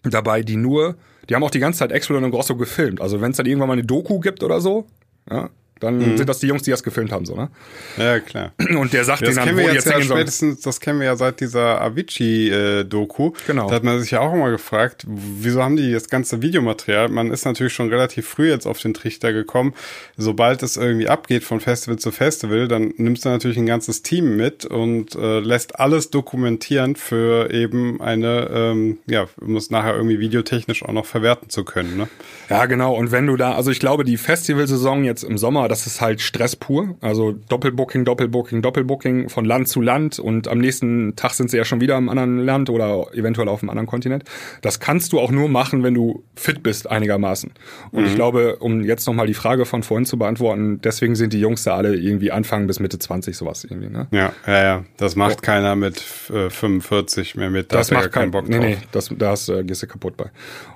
[0.04, 0.96] dabei, die nur,
[1.30, 1.92] die haben auch die ganze Zeit
[2.26, 3.00] und Grosso gefilmt.
[3.02, 4.88] Also wenn es dann irgendwann mal eine Doku gibt oder so,
[5.32, 6.18] ja, dann Mhm.
[6.18, 7.50] sind das die Jungs, die das gefilmt haben, so ne?
[7.98, 8.52] Ja, klar.
[8.78, 11.08] Und der sagt Das denen dann, wo wir jetzt jetzt ja spätestens, das kennen wir
[11.08, 13.32] ja seit dieser Avicii-Doku.
[13.48, 13.70] Genau.
[13.70, 17.10] Da hat man sich ja auch immer gefragt, wieso haben die das ganze Videomaterial?
[17.10, 19.74] Man ist natürlich schon relativ früh jetzt auf den Trichter gekommen.
[20.18, 24.36] Sobald es irgendwie abgeht von Festival zu Festival, dann nimmst du natürlich ein ganzes Team
[24.36, 30.20] mit und äh, lässt alles dokumentieren für eben eine, ähm, ja, um es nachher irgendwie
[30.20, 31.96] videotechnisch auch noch verwerten zu können.
[31.98, 32.08] Ne?
[32.50, 32.94] Ja, genau.
[32.96, 36.20] Und wenn du da, also ich glaube, die Festivalsaison jetzt im Sommer, das ist halt
[36.20, 36.98] Stress pur.
[37.00, 41.64] Also Doppelbooking, Doppelbooking, Doppelbooking von Land zu Land und am nächsten Tag sind sie ja
[41.64, 44.24] schon wieder im anderen Land oder eventuell auf einem anderen Kontinent.
[44.62, 47.52] Das kannst du auch nur machen, wenn du fit bist einigermaßen.
[47.92, 51.40] Und ich glaube, um jetzt nochmal die Frage von vorhin zu beantworten, deswegen sind die
[51.40, 54.08] Jungs da alle irgendwie Anfang bis Mitte 20 sowas irgendwie, ne?
[54.12, 54.86] Ja, ja, ja.
[54.98, 56.04] Das macht keiner mit
[56.34, 57.72] äh, 45 mehr mit.
[57.72, 58.50] Da Das macht keinen Bock.
[58.50, 58.66] Nee, drauf.
[58.66, 60.32] nee, das, das äh, gehst du kaputt bei.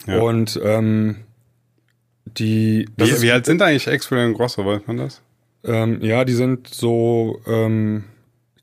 [0.08, 0.19] Ja.
[0.19, 1.17] Und ähm,
[2.25, 5.21] die Wie, ist- wie alt sind eigentlich Axel und Grosso, weiß man das?
[5.65, 8.03] Ähm, ja, die sind so, ähm,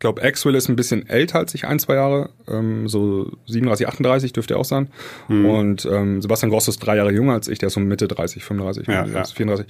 [0.00, 2.30] glaube, Axwell ist ein bisschen älter als ich, ein, zwei Jahre.
[2.48, 4.88] Ähm, so 37, 38 dürfte er auch sein.
[5.28, 5.46] Mhm.
[5.46, 8.42] Und ähm, Sebastian Gross ist drei Jahre jünger als ich, der ist so Mitte 30,
[8.42, 9.24] 35, Ja, äh, ja.
[9.24, 9.66] 34.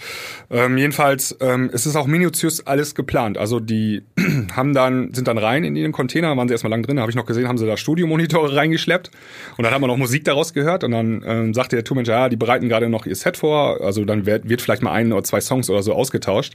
[0.51, 3.38] Ähm, jedenfalls, ähm, es ist auch minutiös alles geplant.
[3.38, 4.03] Also die
[4.57, 7.16] haben dann, sind dann rein in den Container, waren sie erstmal lang drin, habe ich
[7.16, 9.11] noch gesehen, haben sie da Studiomonitore reingeschleppt
[9.57, 12.29] und dann haben wir noch Musik daraus gehört und dann ähm, sagte der Tourmanager, ja,
[12.29, 15.25] die bereiten gerade noch ihr Set vor, also dann wird, wird vielleicht mal ein oder
[15.25, 16.55] zwei Songs oder so ausgetauscht.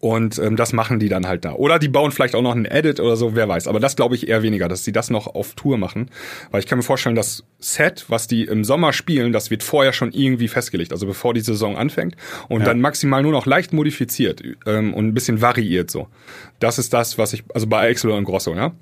[0.00, 1.52] Und ähm, das machen die dann halt da.
[1.52, 3.68] Oder die bauen vielleicht auch noch einen Edit oder so, wer weiß.
[3.68, 6.10] Aber das glaube ich eher weniger, dass sie das noch auf Tour machen.
[6.50, 9.92] Weil ich kann mir vorstellen, das Set, was die im Sommer spielen, das wird vorher
[9.92, 10.92] schon irgendwie festgelegt.
[10.92, 12.16] Also bevor die Saison anfängt.
[12.48, 16.08] Und dann maximal nur noch leicht modifiziert ähm, und ein bisschen variiert so.
[16.58, 18.72] Das ist das, was ich, also bei Excel und Grosso, ja.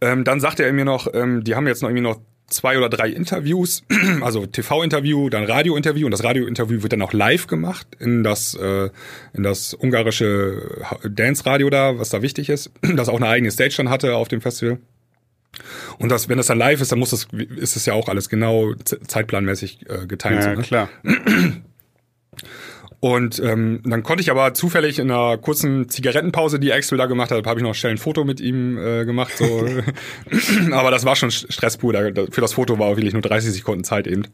[0.00, 2.20] Ähm, dann sagte er mir noch, ähm, die haben jetzt noch irgendwie noch
[2.52, 3.82] zwei oder drei Interviews,
[4.22, 8.90] also TV-Interview, dann Radio-Interview und das Radio-Interview wird dann auch live gemacht in das äh,
[9.32, 13.90] in das ungarische Dance-Radio da, was da wichtig ist, das auch eine eigene Stage dann
[13.90, 14.78] hatte auf dem Festival.
[15.98, 18.28] Und das, wenn das dann live ist, dann muss das, ist es ja auch alles
[18.30, 20.42] genau ze- zeitplanmäßig äh, geteilt.
[20.42, 20.62] so, Ja, ne?
[20.62, 20.88] klar.
[23.04, 27.32] Und ähm, dann konnte ich aber zufällig in einer kurzen Zigarettenpause, die Axel da gemacht
[27.32, 29.36] hat, habe ich noch schnell ein Foto mit ihm äh, gemacht.
[29.36, 29.44] So.
[30.70, 31.92] aber das war schon Stress pur.
[32.30, 34.28] Für das Foto war auch wirklich nur 30 Sekunden Zeit eben.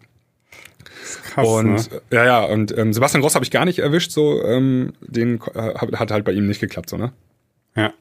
[1.31, 2.03] Krass, und ne?
[2.11, 5.75] ja, ja, und ähm, Sebastian Gross habe ich gar nicht erwischt, so ähm, den äh,
[5.75, 7.13] hat hat halt bei ihm nicht geklappt, so, ne?
[7.75, 7.95] Ja.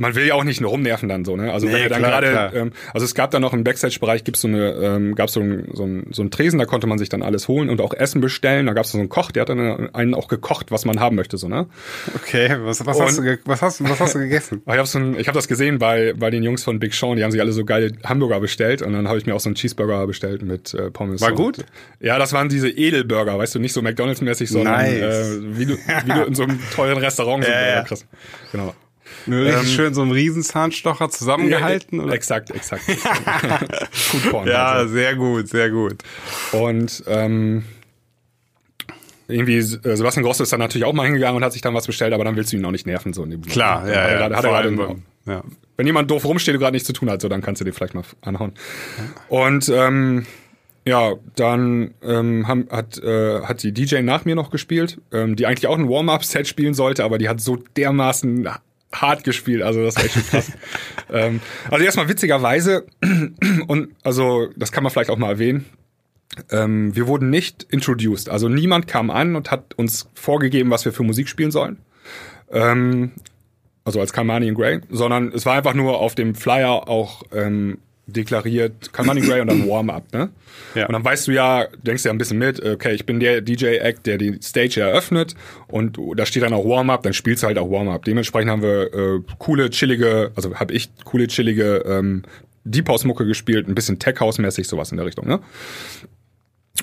[0.00, 1.52] Man will ja auch nicht nur rumnerven dann so, ne?
[1.52, 4.48] Also Nee, wenn dann gerade, ähm, also es gab dann noch im Backstage-Bereich gibt's so
[4.48, 7.22] eine, ähm, gab's so ein, so, ein, so ein Tresen, da konnte man sich dann
[7.22, 8.64] alles holen und auch Essen bestellen.
[8.64, 11.36] Da gab's so einen Koch, der hat dann einen auch gekocht, was man haben möchte,
[11.36, 11.66] so ne?
[12.16, 14.62] Okay, was, was, Und- hast du, was, hast, was hast du gegessen?
[14.70, 17.16] Ich habe so ein, ich hab das gesehen bei, bei den Jungs von Big Sean,
[17.16, 19.50] die haben sich alle so geile Hamburger bestellt und dann habe ich mir auch so
[19.50, 21.20] einen Cheeseburger bestellt mit äh, Pommes.
[21.20, 21.58] War gut?
[22.00, 25.02] Ja, das waren diese Edelburger, weißt du, nicht so McDonalds-mäßig, sondern Nice.
[25.02, 27.82] äh, wie, du, wie du in so einem teuren Restaurant so ja.
[27.82, 28.06] kriegst.
[28.52, 28.74] Genau.
[29.28, 31.98] Richtig Ähm, schön so einen Riesenzahnstocher zusammengehalten?
[31.98, 32.14] Ja, oder?
[32.14, 32.82] Exakt, exakt.
[33.92, 34.48] Food Porn.
[34.48, 34.92] Ja, also.
[34.94, 35.96] sehr gut, sehr gut.
[36.52, 37.64] Und ähm,
[39.28, 41.86] irgendwie, äh, Sebastian Grosso ist dann natürlich auch mal hingegangen und hat sich dann was
[41.86, 43.12] bestellt, aber dann willst du ihn auch nicht nerven.
[43.12, 44.18] So in dem Klar, Hat ja, er ja.
[44.18, 45.42] gerade- hat er allem einen- ja.
[45.76, 47.72] wenn jemand doof rumsteht und gerade nichts zu tun hat, so dann kannst du den
[47.74, 48.52] vielleicht mal anhauen.
[49.28, 50.26] Und ähm,
[50.86, 55.46] ja, dann ähm, haben, hat, äh, hat die DJ nach mir noch gespielt, ähm, die
[55.46, 58.48] eigentlich auch ein Warm-Up-Set spielen sollte, aber die hat so dermaßen
[58.92, 60.52] hart gespielt, also das war echt schon krass.
[61.12, 62.86] ähm, also erstmal witzigerweise,
[63.68, 65.66] und also das kann man vielleicht auch mal erwähnen,
[66.50, 70.92] ähm, wir wurden nicht introduced, also niemand kam an und hat uns vorgegeben, was wir
[70.92, 71.78] für Musik spielen sollen.
[72.50, 73.12] Ähm,
[73.84, 77.78] also als Kalmani and Grey, sondern es war einfach nur auf dem Flyer auch ähm,
[78.12, 80.30] deklariert Kalmani Grey und dann Warm-Up, ne?
[80.74, 80.86] Ja.
[80.86, 84.06] Und dann weißt du ja, denkst ja ein bisschen mit, okay, ich bin der DJ-Act,
[84.06, 85.34] der die Stage eröffnet
[85.68, 88.04] und da steht dann auch Warm-Up, dann spielst du halt auch Warm-Up.
[88.04, 92.22] Dementsprechend haben wir äh, coole, chillige, also habe ich coole, chillige ähm,
[92.64, 95.40] Deep House-Mucke gespielt, ein bisschen Tech-House-mäßig, sowas in der Richtung, ne?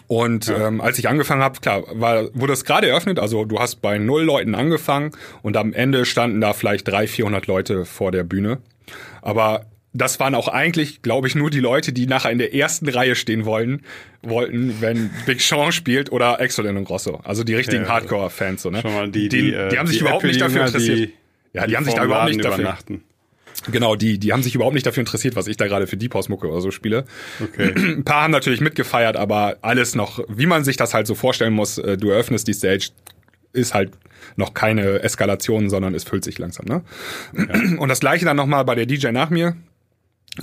[0.07, 3.81] Und ähm, als ich angefangen habe, klar, war, wurde es gerade eröffnet, also du hast
[3.81, 5.11] bei null Leuten angefangen
[5.41, 8.59] und am Ende standen da vielleicht 300, 400 Leute vor der Bühne.
[9.21, 9.65] Aber
[9.97, 13.15] das waren auch eigentlich, glaube ich, nur die Leute, die nachher in der ersten Reihe
[13.15, 13.81] stehen wollen,
[14.21, 17.19] wollten, wenn Big Sean spielt oder Excellent und Grosso.
[17.23, 18.61] Also die richtigen Ja, Hardcore-Fans.
[18.61, 18.81] So, ne?
[18.81, 20.97] Schon mal die, die, die, äh, die haben sich überhaupt nicht dafür interessiert.
[20.99, 21.13] die-
[21.53, 22.77] ja, die, haben sich da überhaupt nicht dafür.
[23.71, 26.13] Genau, die, die haben sich überhaupt nicht dafür interessiert, was ich da gerade für Deep
[26.13, 27.05] House Mucke oder so spiele.
[27.41, 27.73] Okay.
[27.75, 31.53] Ein paar haben natürlich mitgefeiert, aber alles noch, wie man sich das halt so vorstellen
[31.53, 32.89] muss, äh, du öffnest die Stage,
[33.53, 33.91] ist halt
[34.35, 36.65] noch keine Eskalation, sondern es füllt sich langsam.
[36.67, 36.83] Ne?
[37.33, 37.79] Ja.
[37.79, 39.55] Und das gleiche dann nochmal bei der DJ nach mir.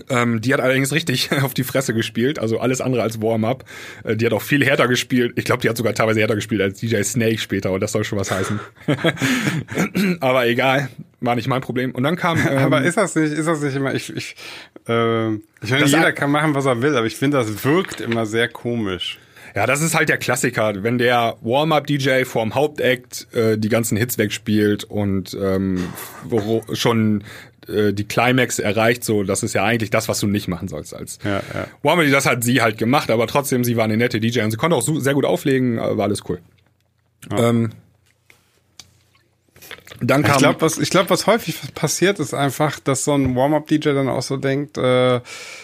[0.09, 3.65] Ähm, die hat allerdings richtig auf die Fresse gespielt, also alles andere als Warm-up.
[4.05, 5.33] Äh, die hat auch viel härter gespielt.
[5.37, 8.05] Ich glaube, die hat sogar teilweise härter gespielt als DJ Snake später und das soll
[8.05, 8.61] schon was heißen.
[10.21, 10.89] Aber egal,
[11.21, 11.93] war nicht mein Problem.
[11.93, 12.39] Und dann kam.
[12.39, 14.37] Ähm, aber ist das nicht, ist das nicht immer, ich, ich,
[14.89, 18.27] äh, ich meine, jeder kann machen, was er will, aber ich finde, das wirkt immer
[18.27, 19.19] sehr komisch.
[19.55, 24.19] Ja, das ist halt der Klassiker, wenn der Warm-up-DJ vorm Hauptakt äh, die ganzen Hits
[24.19, 25.89] wegspielt und ähm,
[26.25, 27.23] wo schon
[27.69, 30.95] äh, die Climax erreicht, so das ist ja eigentlich das, was du nicht machen sollst
[30.95, 31.67] als ja, ja.
[31.83, 32.07] Warm-up.
[32.11, 34.77] Das hat sie halt gemacht, aber trotzdem, sie war eine nette DJ und sie konnte
[34.77, 36.41] auch so, sehr gut auflegen, war alles cool.
[37.31, 37.51] Ja.
[37.51, 37.71] Ähm,
[40.01, 43.37] dann kam ich glaube, was, ich glaub, was häufig passiert, ist einfach, dass so ein
[43.37, 45.21] Warm-up-DJ dann auch so denkt, äh,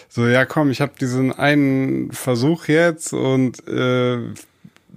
[0.09, 4.19] so, ja komm, ich habe diesen einen Versuch jetzt und äh,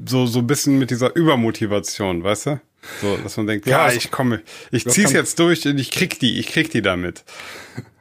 [0.06, 2.60] so, so ein bisschen mit dieser Übermotivation, weißt du?
[3.00, 6.18] So, dass man denkt, ja, ja ich komme, ich zieh's jetzt durch und ich krieg
[6.18, 7.24] die, ich krieg die damit.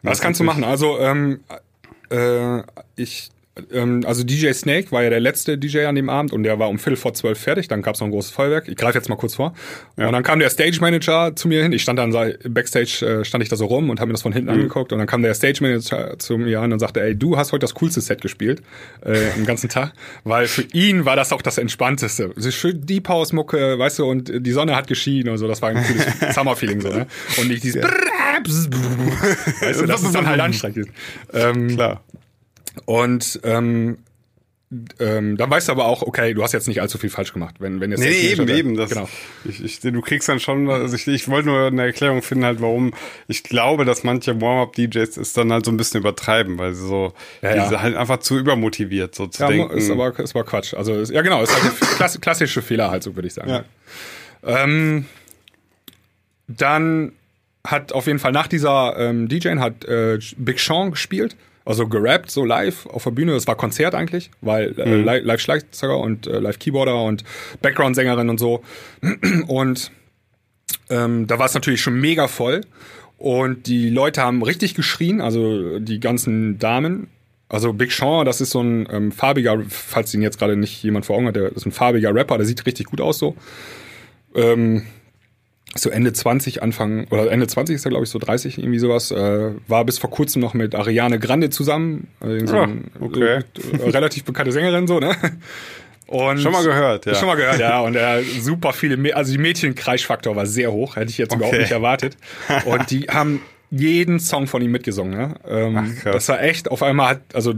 [0.01, 0.63] Das kannst du machen.
[0.63, 1.41] Also ähm,
[2.09, 2.61] äh,
[2.95, 3.29] ich
[3.75, 6.79] also DJ Snake war ja der letzte DJ an dem Abend und der war um
[6.79, 7.67] Viertel vor zwölf fertig.
[7.67, 8.67] Dann gab es noch ein großes Feuerwerk.
[8.67, 9.53] Ich greife jetzt mal kurz vor.
[9.95, 10.07] Ja.
[10.07, 11.71] Und dann kam der Stage Manager zu mir hin.
[11.71, 12.11] Ich stand dann
[12.49, 14.55] backstage, äh, stand ich da so rum und habe mir das von hinten mhm.
[14.55, 14.91] angeguckt.
[14.91, 17.59] Und dann kam der Stage Manager zu mir an und sagte, ey, du hast heute
[17.59, 18.63] das coolste Set gespielt
[19.01, 22.31] äh, den ganzen Tag, weil für ihn war das auch das entspannteste.
[22.35, 25.47] So schön Deep House Mucke, weißt du, und die Sonne hat geschienen und so.
[25.47, 26.89] Das war ein cooles Summer Feeling so.
[26.89, 27.05] Ne?
[27.37, 27.87] Und nicht dieses, ja.
[29.61, 30.87] weißt du, das ist dann halt anstrengend.
[31.33, 32.01] Ähm, Klar.
[32.85, 33.97] Und ähm,
[34.99, 37.55] ähm, dann weißt du aber auch, okay, du hast jetzt nicht allzu viel falsch gemacht.
[37.59, 38.75] Wenn, wenn jetzt nee, eben, eben.
[38.75, 39.07] Das, genau.
[39.45, 42.61] Ich, ich, du kriegst dann schon, also ich, ich wollte nur eine Erklärung finden, halt,
[42.61, 42.93] warum
[43.27, 47.13] ich glaube, dass manche Warm-Up-DJs es dann halt so ein bisschen übertreiben, weil sie so,
[47.41, 47.81] ja, ja.
[47.81, 49.77] halt einfach zu übermotiviert, so zu ja, denken.
[49.77, 50.73] Ist aber, ist aber Quatsch.
[50.73, 53.49] Also, ist, ja genau, ist halt klass, klassische Fehler halt, so würde ich sagen.
[53.49, 53.63] Ja.
[54.43, 55.05] Ähm,
[56.47, 57.13] dann
[57.65, 62.29] hat auf jeden Fall nach dieser ähm, DJ hat äh, Big Sean gespielt also gerappt,
[62.29, 63.33] so live auf der Bühne.
[63.33, 65.05] Es war Konzert eigentlich, weil äh, mhm.
[65.05, 67.23] Live-Schlagzeuger und äh, Live-Keyboarder und
[67.61, 68.63] Background-Sängerin und so.
[69.47, 69.91] Und
[70.89, 72.61] ähm, da war es natürlich schon mega voll.
[73.17, 77.07] Und die Leute haben richtig geschrien, also die ganzen Damen.
[77.47, 81.05] Also Big Sean, das ist so ein ähm, farbiger, falls ihn jetzt gerade nicht jemand
[81.05, 83.35] vor Augen hat, der ist ein farbiger Rapper, der sieht richtig gut aus so.
[84.35, 84.83] Ähm,
[85.75, 89.11] so Ende 20, Anfang, oder Ende 20 ist er, glaube ich, so 30, irgendwie sowas,
[89.11, 92.07] äh, war bis vor kurzem noch mit Ariane Grande zusammen.
[92.21, 93.39] So ah, okay.
[93.39, 95.15] Äh, relativ bekannte Sängerin, so, ne?
[96.05, 97.15] Und schon mal gehört, ja.
[97.15, 97.79] Schon mal gehört, ja.
[97.79, 101.37] Und er super viele, also die Mädchenkreischfaktor war sehr hoch, hätte ich jetzt okay.
[101.37, 102.17] überhaupt nicht erwartet.
[102.65, 105.35] Und die haben jeden Song von ihm mitgesungen, ne?
[105.47, 106.11] Ähm, Ach.
[106.11, 107.53] Das war echt auf einmal, hat, also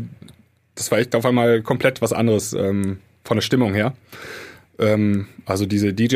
[0.76, 3.94] das war echt auf einmal komplett was anderes ähm, von der Stimmung her.
[4.80, 6.16] Ähm, also diese DJ,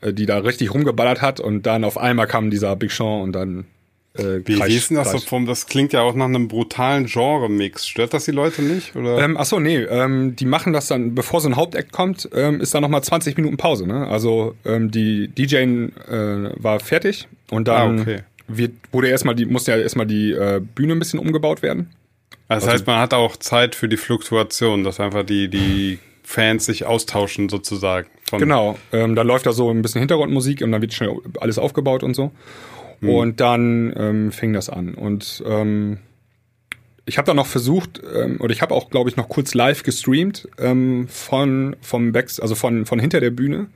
[0.00, 3.32] äh, die da richtig rumgeballert hat und dann auf einmal kam dieser Big Sean und
[3.32, 3.66] dann
[4.14, 7.86] äh, Wie hieß denn das so vom, das klingt ja auch nach einem brutalen Genre-Mix.
[7.86, 8.96] Stört das die Leute nicht?
[8.96, 9.18] Oder?
[9.22, 12.74] Ähm, achso, nee, ähm, die machen das dann, bevor so ein Hauptakt kommt, ähm, ist
[12.74, 13.86] da nochmal 20 Minuten Pause.
[13.86, 14.08] Ne?
[14.08, 18.18] Also ähm, die DJ äh, war fertig und dann ah, okay.
[18.48, 21.90] wird, wurde erstmal die, musste ja erstmal die äh, Bühne ein bisschen umgebaut werden.
[22.48, 26.64] Das also, heißt, man hat auch Zeit für die Fluktuation, dass einfach die, die Fans
[26.64, 28.08] sich austauschen sozusagen.
[28.30, 32.04] genau, ähm, da läuft da so ein bisschen Hintergrundmusik und dann wird schnell alles aufgebaut
[32.04, 32.30] und so.
[33.00, 33.08] Mhm.
[33.08, 34.94] Und dann ähm, fing das an.
[34.94, 35.98] Und ähm,
[37.04, 39.82] ich habe dann noch versucht, ähm, oder ich habe auch, glaube ich, noch kurz live
[39.82, 43.66] gestreamt ähm, von vom Backs, also von von hinter der Bühne.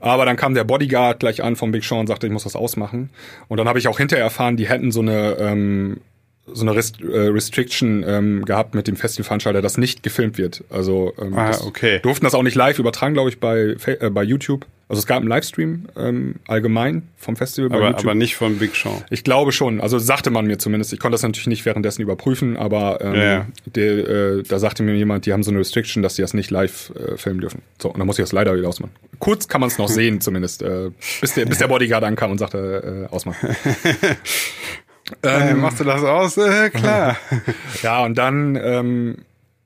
[0.00, 2.56] Aber dann kam der Bodyguard gleich an vom Big Show und sagte, ich muss das
[2.56, 3.10] ausmachen.
[3.46, 6.00] Und dann habe ich auch hinterher erfahren, die hätten so eine ähm,
[6.46, 10.64] so eine Rest, äh, Restriction ähm, gehabt mit dem Festivalveranstalter, dass nicht gefilmt wird.
[10.70, 12.00] Also ähm, ah, okay.
[12.02, 14.66] durften das auch nicht live übertragen, glaube ich, bei, äh, bei YouTube.
[14.88, 18.04] Also es gab einen Livestream ähm, allgemein vom Festival bei aber, YouTube.
[18.04, 19.02] Aber nicht von Big Show.
[19.08, 19.80] Ich glaube schon.
[19.80, 20.92] Also sagte man mir zumindest.
[20.92, 23.46] Ich konnte das natürlich nicht währenddessen überprüfen, aber ähm, ja.
[23.64, 26.50] der, äh, da sagte mir jemand, die haben so eine Restriction, dass sie das nicht
[26.50, 27.62] live äh, filmen dürfen.
[27.80, 28.92] So, und dann muss ich das leider wieder ausmachen.
[29.18, 32.38] Kurz kann man es noch sehen zumindest, äh, bis, der, bis der Bodyguard ankam und
[32.38, 33.56] sagte, äh, ausmachen.
[35.22, 36.36] Ähm, äh, machst du das aus?
[36.36, 37.16] Äh, klar.
[37.82, 39.16] ja, und dann ähm,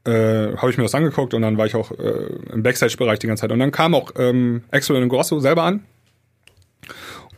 [0.05, 3.27] äh, habe ich mir das angeguckt und dann war ich auch äh, im Backstage-Bereich die
[3.27, 3.53] ganze Zeit.
[3.53, 5.85] Und dann kam auch ähm, Axel und Grosso selber an.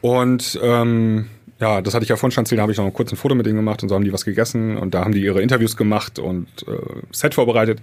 [0.01, 1.29] Und ähm,
[1.61, 3.35] ja, das hatte ich ja vorhin schon erzählt, da habe ich noch kurz ein Foto
[3.35, 5.77] mit denen gemacht und so haben die was gegessen und da haben die ihre Interviews
[5.77, 7.81] gemacht und äh, Set vorbereitet.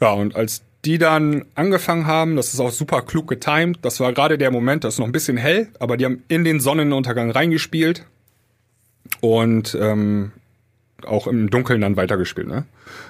[0.00, 4.12] Ja, und als die dann angefangen haben, das ist auch super klug getimed, das war
[4.12, 7.30] gerade der Moment, das ist noch ein bisschen hell, aber die haben in den Sonnenuntergang
[7.30, 8.04] reingespielt
[9.20, 10.32] und ähm,
[11.06, 12.64] auch im Dunkeln dann weitergespielt, ne?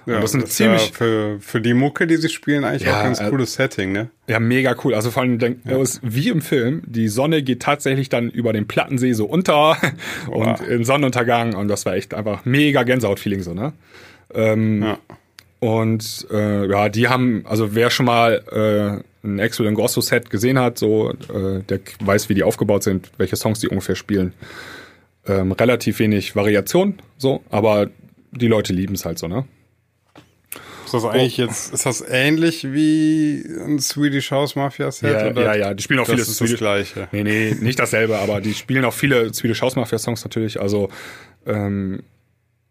[0.07, 2.98] Ja, und das ist ziemlich ja für, für die Mucke, die sie spielen, eigentlich Ja,
[2.98, 4.11] auch ganz äh, cooles Setting, ne?
[4.27, 4.94] Ja, mega cool.
[4.94, 6.83] Also vor allem denk, es ist wie im Film.
[6.87, 9.77] Die Sonne geht tatsächlich dann über den Plattensee so unter
[10.29, 13.72] und im Sonnenuntergang und das war echt einfach mega Gänsehaut-Feeling so, ne?
[14.35, 14.98] Ähm, Ja.
[15.61, 20.31] Und äh, ja, die haben, also wer schon mal äh, ein Axel und Grosso Set
[20.31, 24.35] gesehen hat, so äh, der weiß, wie die aufgebaut sind, welche Songs die ungefähr spielen.
[25.29, 27.91] Ähm, relativ wenig Variation, so, aber
[28.33, 29.45] die Leute lieben es halt so, ne?
[30.85, 35.12] Ist das eigentlich jetzt, ist das ähnlich wie ein Swedish House Mafia Set?
[35.12, 35.43] Ja, oder?
[35.43, 37.09] ja, ja, die spielen auch Das viele ist das Swedish- Gleiche.
[37.12, 40.59] Nee, nee, nicht dasselbe, aber die spielen auch viele Swedish House Mafia Songs natürlich.
[40.59, 40.88] Also,
[41.47, 42.03] ähm,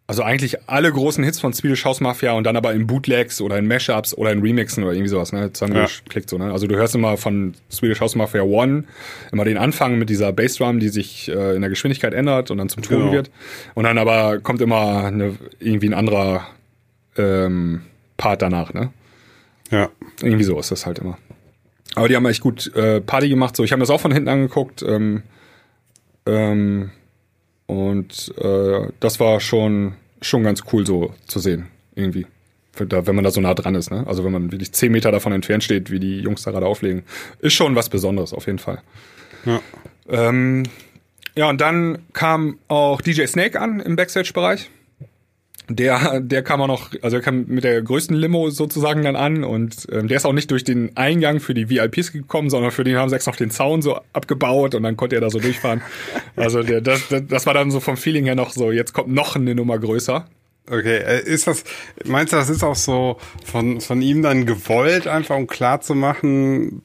[0.09, 3.57] also eigentlich alle großen Hits von Swedish House Mafia und dann aber in Bootlegs oder
[3.57, 5.51] in Mashups oder in Remixen oder irgendwie sowas, ne?
[5.51, 6.51] Zusammengeklickt so, ne?
[6.53, 8.85] Also du hörst immer von Swedish House Mafia One
[9.33, 12.69] immer den Anfang mit dieser Bassdrum, die sich äh, in der Geschwindigkeit ändert und dann
[12.69, 13.11] zum Ton Genau.
[13.11, 13.31] wird.
[13.75, 16.47] Und dann aber kommt immer eine, irgendwie ein anderer
[17.17, 17.81] ähm,
[18.15, 18.93] Part danach, ne?
[19.71, 19.89] Ja.
[20.21, 21.17] Irgendwie so ist das halt immer.
[21.95, 23.55] Aber die haben echt gut äh, Party gemacht.
[23.57, 24.83] So, ich habe mir das auch von hinten angeguckt.
[24.83, 25.23] Ähm,
[26.25, 26.91] ähm,
[27.67, 32.25] und äh, das war schon schon ganz cool so zu sehen irgendwie.
[32.75, 34.05] Da, wenn man da so nah dran ist, ne?
[34.07, 37.03] Also wenn man wirklich zehn Meter davon entfernt steht, wie die Jungs da gerade auflegen,
[37.39, 38.81] ist schon was Besonderes auf jeden Fall.
[39.45, 39.61] Ja.
[40.09, 40.63] Ähm,
[41.35, 44.69] ja, und dann kam auch DJ Snake an im Backstage-Bereich.
[45.69, 49.43] Der, der kam auch noch, also er kam mit der größten Limo sozusagen dann an
[49.43, 52.85] und ähm, der ist auch nicht durch den Eingang für die VIPs gekommen, sondern für
[52.85, 55.39] den haben sie extra noch den Zaun so abgebaut und dann konnte er da so
[55.39, 55.81] durchfahren.
[56.35, 59.09] Also der, das, das, das war dann so vom Feeling her noch so, jetzt kommt
[59.09, 60.27] noch eine Nummer größer.
[60.69, 61.63] Okay, äh, ist das,
[62.05, 65.95] meinst du, das ist auch so von, von ihm dann gewollt, einfach um klar zu
[65.95, 66.83] machen,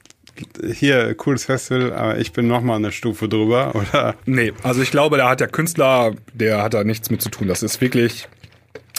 [0.73, 4.15] hier, cooles Festival, aber ich bin noch mal eine Stufe drüber, oder?
[4.25, 7.47] Nee, also ich glaube, da hat der Künstler, der hat da nichts mit zu tun.
[7.47, 8.27] Das ist wirklich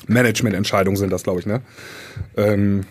[0.09, 1.63] Managemententscheidungen sind das, glaube ich, ne?
[2.37, 2.85] Ähm,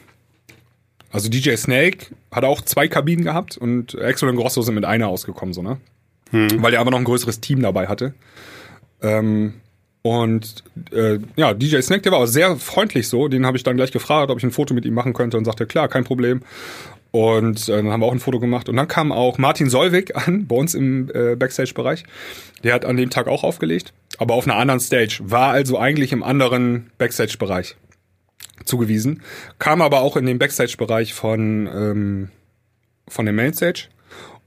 [1.12, 5.08] also DJ Snake hat auch zwei Kabinen gehabt und Axel und Grosso sind mit einer
[5.08, 5.78] ausgekommen, so, ne?
[6.58, 8.16] Weil er aber noch ein größeres Team dabei hatte.
[9.02, 9.54] Ähm,
[10.02, 13.30] und äh, ja, DJ Snake, der war auch sehr freundlich so.
[13.30, 15.46] Den habe ich dann gleich gefragt, ob ich ein Foto mit ihm machen könnte und
[15.46, 16.42] sagte, klar, kein Problem.
[17.16, 18.68] Und äh, dann haben wir auch ein Foto gemacht.
[18.70, 22.06] Und dann kam auch Martin Solvig an, bei uns im äh, Backstage-Bereich.
[22.64, 25.20] Der hat an dem Tag auch aufgelegt, aber auf einer anderen Stage.
[25.22, 27.76] War also eigentlich im anderen Backstage-Bereich
[28.66, 29.22] zugewiesen.
[29.60, 32.30] Kam aber auch in den Backstage-Bereich von, ähm,
[33.08, 33.90] von der Mainstage.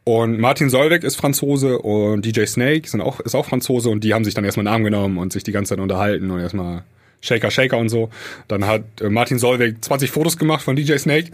[0.03, 4.13] Und Martin Solveig ist Franzose und DJ Snake sind auch, ist auch Franzose und die
[4.13, 6.83] haben sich dann erstmal einen Arm genommen und sich die ganze Zeit unterhalten und erstmal
[7.21, 8.11] Shaker, Shaker und so.
[8.49, 11.29] Dann hat äh, Martin Solveig 20 Fotos gemacht von DJ Snake.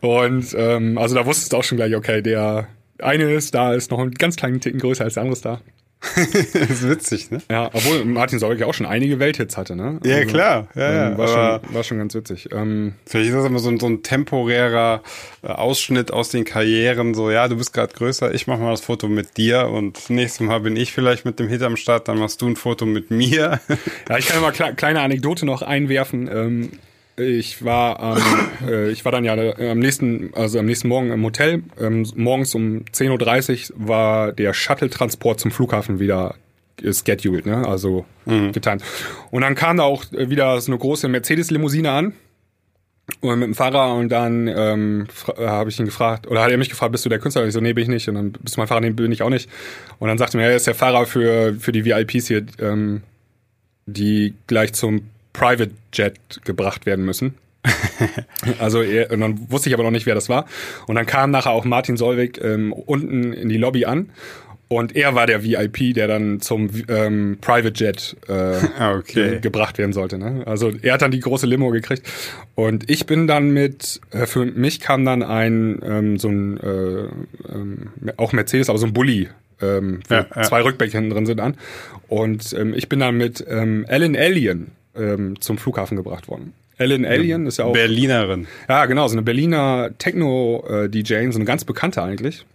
[0.00, 2.68] und ähm, also da wusstest du auch schon gleich, okay, der
[3.00, 5.60] eine Star ist noch einen ganz kleinen Ticken größer als der andere Star.
[6.00, 7.42] Das ist witzig, ne?
[7.50, 9.98] Ja, obwohl Martin Solveig ja auch schon einige Welthits hatte, ne?
[10.04, 12.48] Ja, klar, ja, ja, ähm, war, aber- schon, war schon ganz witzig.
[12.52, 15.02] Ähm, Vielleicht ist das immer so ein, so ein temporärer
[15.42, 18.80] äh, Ausschnitt aus den Karrieren, so, ja, du bist gerade größer, ich mach mal das
[18.82, 22.18] Foto mit dir und nächstes Mal bin ich vielleicht mit dem Hit am Start, dann
[22.18, 23.60] machst du ein Foto mit mir.
[24.08, 26.28] Ja, ich kann ja mal kle kleine Anekdote noch einwerfen.
[26.32, 26.70] Ähm,
[27.18, 28.22] ich war am,
[28.68, 31.62] äh, ich war dann ja äh, am nächsten, also am nächsten Morgen im Hotel.
[31.80, 36.34] Ähm, morgens um 10.30 Uhr war der Shuttle-Transport zum Flughafen wieder
[36.80, 37.66] scheduled, ne?
[37.66, 38.06] Also
[38.52, 38.84] getimt.
[39.30, 42.12] Und dann kam da auch äh, wieder so eine große Mercedes-Limousine an.
[43.20, 45.06] Und mit dem Fahrer und dann ähm,
[45.38, 47.42] äh, habe ich ihn gefragt, oder hat er mich gefragt, bist du der Künstler?
[47.42, 48.08] Und ich so, nee, bin ich nicht.
[48.08, 49.48] Und dann bist du mein Fahrer, nee, bin ich auch nicht.
[49.98, 53.02] Und dann sagte er mir, er ist der Fahrer für, für die VIPs hier, ähm,
[53.86, 57.34] die gleich zum Private Jet gebracht werden müssen.
[58.58, 60.46] also er, und dann wusste ich aber noch nicht, wer das war.
[60.86, 64.10] Und dann kam nachher auch Martin Solveig ähm, unten in die Lobby an.
[64.68, 68.32] Und er war der VIP, der dann zum ähm, Private Jet äh,
[68.78, 69.30] Ah, okay.
[69.30, 70.18] ge gebracht werden sollte.
[70.18, 70.42] Ne?
[70.44, 72.02] Also er hat dann die große Limo gekriegt.
[72.54, 77.08] Und ich bin dann mit, äh, für mich kam dann ein, ähm, so ein, äh,
[77.50, 79.28] ähm, auch Mercedes, aber so ein Bulli,
[79.62, 80.42] ähm, Ja, ja.
[80.42, 81.56] zwei Rückbänke hinten drin sind an.
[82.08, 86.52] Und ähm, ich bin dann mit ähm, Alan Alien ähm, zum Flughafen gebracht worden.
[86.78, 88.46] Alan Alien ist ja auch, Berlinerin.
[88.68, 92.46] ja genau, so eine Berliner Techno-DJ, so eine ganz bekannte eigentlich.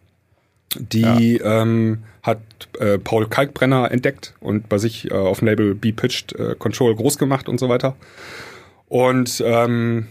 [0.76, 2.40] Die ähm, hat
[2.80, 7.18] äh, Paul Kalkbrenner entdeckt und bei sich äh, auf dem Label B-Pitched äh, Control groß
[7.18, 7.96] gemacht und so weiter.
[8.88, 10.08] Und ähm,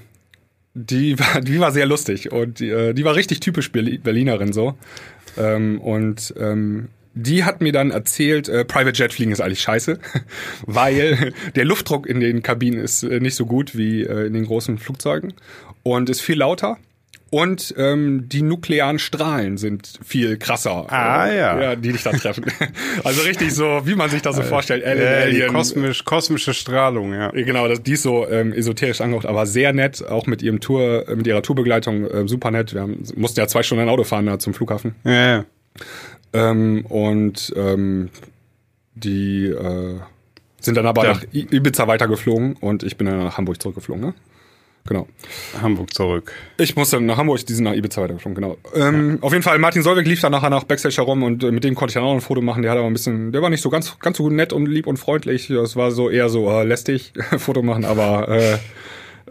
[0.74, 4.52] die war, die war sehr lustig und die, äh, die war richtig typisch Berli- Berlinerin
[4.52, 4.76] so.
[5.38, 9.98] Ähm, und ähm, die hat mir dann erzählt, äh, Private Jet fliegen ist eigentlich scheiße,
[10.66, 14.46] weil der Luftdruck in den Kabinen ist äh, nicht so gut wie äh, in den
[14.46, 15.34] großen Flugzeugen
[15.82, 16.78] und ist viel lauter
[17.30, 20.84] Und ähm, die nuklearen Strahlen sind viel krasser.
[20.92, 21.60] Ah, äh, ja.
[21.62, 21.76] ja.
[21.76, 22.44] Die dich da treffen.
[23.04, 24.84] also richtig so, wie man sich das so vorstellt.
[24.84, 25.52] Alien, die Alien.
[25.52, 27.30] kosmisch, kosmische Strahlung, ja.
[27.30, 31.08] Genau, das, die ist so ähm, esoterisch angehaucht, aber sehr nett, auch mit ihrem Tour,
[31.08, 32.74] äh, mit ihrer Tourbegleitung, äh, super nett.
[32.74, 34.94] Wir haben, mussten ja zwei Stunden ein Auto fahren da zum Flughafen.
[35.04, 35.44] Ja, ja.
[36.32, 38.10] Ähm, und ähm,
[38.94, 39.96] die äh,
[40.60, 41.12] sind dann aber Ja.
[41.14, 44.14] nach Ibiza weitergeflogen und ich bin dann nach Hamburg zurückgeflogen, ne?
[44.84, 45.06] Genau.
[45.60, 46.32] Hamburg zurück.
[46.58, 48.56] Ich musste nach Hamburg, die sind nach Ibiza weitergeflogen, genau.
[48.74, 51.62] Ähm, Auf jeden Fall, Martin Solveig lief dann nachher nach Backstage herum und äh, mit
[51.62, 52.62] dem konnte ich dann auch ein Foto machen.
[52.62, 54.88] Der hat aber ein bisschen, der war nicht so ganz, ganz so nett und lieb
[54.88, 55.46] und freundlich.
[55.48, 58.58] Das war so eher so äh, lästig, Foto machen, aber äh,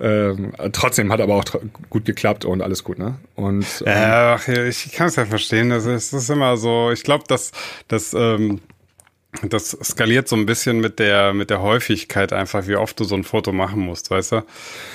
[0.01, 1.45] ähm, trotzdem hat aber auch
[1.89, 3.15] gut geklappt und alles gut, ne?
[3.35, 5.69] Und ähm, Ja, ach, ich kann es ja verstehen.
[5.69, 6.91] Das ist, das ist immer so.
[6.91, 7.51] Ich glaube, dass
[7.87, 8.61] das ähm,
[9.47, 13.15] das skaliert so ein bisschen mit der mit der Häufigkeit einfach, wie oft du so
[13.15, 14.43] ein Foto machen musst, weißt du?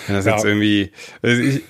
[0.06, 0.32] Wenn das Ja.
[0.32, 0.92] jetzt irgendwie,
[1.22, 1.62] also ich,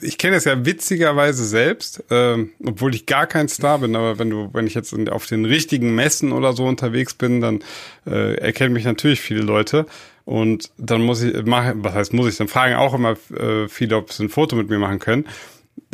[0.00, 4.30] ich kenne es ja witzigerweise selbst, ähm, obwohl ich gar kein Star bin, aber wenn
[4.30, 7.60] du, wenn ich jetzt auf den richtigen Messen oder so unterwegs bin, dann
[8.06, 9.84] äh, erkennen mich natürlich viele Leute.
[10.28, 13.96] Und dann muss ich machen, was heißt muss ich, dann fragen auch immer äh, viele,
[13.96, 15.24] ob sie ein Foto mit mir machen können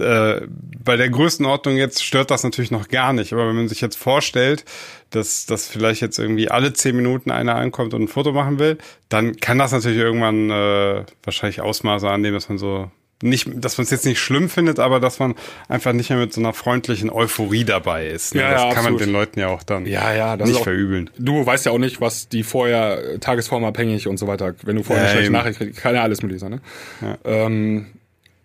[0.00, 0.40] äh,
[0.82, 3.32] bei der Größenordnung jetzt stört das natürlich noch gar nicht.
[3.32, 4.64] Aber wenn man sich jetzt vorstellt,
[5.10, 8.78] dass, dass vielleicht jetzt irgendwie alle zehn Minuten einer ankommt und ein Foto machen will,
[9.08, 12.90] dann kann das natürlich irgendwann äh, wahrscheinlich Ausmaße annehmen, dass man so
[13.24, 15.34] nicht, dass man es jetzt nicht schlimm findet, aber dass man
[15.68, 18.34] einfach nicht mehr mit so einer freundlichen Euphorie dabei ist.
[18.34, 18.42] Ne?
[18.42, 19.00] Ja, das ja, kann man absolut.
[19.00, 21.10] den Leuten ja auch dann Ja, ja, nicht auch, verübeln.
[21.18, 24.54] Du weißt ja auch nicht, was die vorher äh, tagesformabhängig und so weiter.
[24.62, 25.32] Wenn du vorher Ja, eine schlechte.
[25.32, 26.50] Nachricht kriegst, kann ja alles möglich sein.
[26.50, 26.60] Ne?
[27.00, 27.18] Ja.
[27.24, 27.86] Ähm,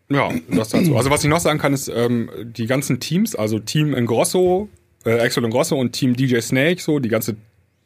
[0.10, 0.98] ja, das dazu.
[0.98, 4.70] Also was ich noch sagen kann, ist ähm, die ganzen Teams, also Team Ingrosso,
[5.06, 7.36] äh, Axel Ingrosso und Team DJ Snake, so die ganze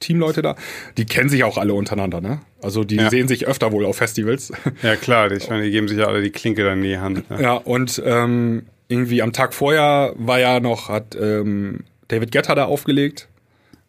[0.04, 0.56] Teamleute da,
[0.98, 2.22] die kennen sich auch alle untereinander.
[2.22, 2.40] Ne?
[2.62, 3.10] Also die Ja.
[3.10, 4.52] sehen sich öfter wohl auf Festivals.
[4.82, 7.30] Ja klar, ich meine, die geben sich ja alle die Klinke dann in die Hand.
[7.30, 7.42] Ne?
[7.42, 11.80] Ja, und ähm, irgendwie am Tag vorher war ja noch, hat ähm,
[12.10, 13.28] David Guetta da aufgelegt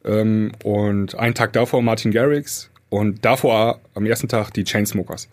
[0.04, 5.28] ähm, und einen Tag davor Martin Garrix und davor am ersten Tag die Chainsmokers.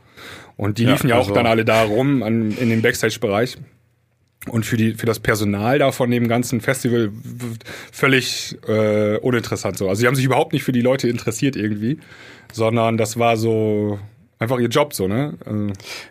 [0.58, 3.58] Und die Ja, liefen ja auch also- dann alle da rum an, in dem Backstage-Bereich.
[4.50, 7.12] Und für, die, für das Personal da von dem ganzen Festival
[7.92, 9.88] völlig äh, uninteressant so.
[9.88, 12.00] Also sie haben sich überhaupt nicht für die Leute interessiert irgendwie,
[12.52, 14.00] sondern das war so
[14.40, 15.36] einfach ihr Job so, ne?
[15.46, 15.68] Also,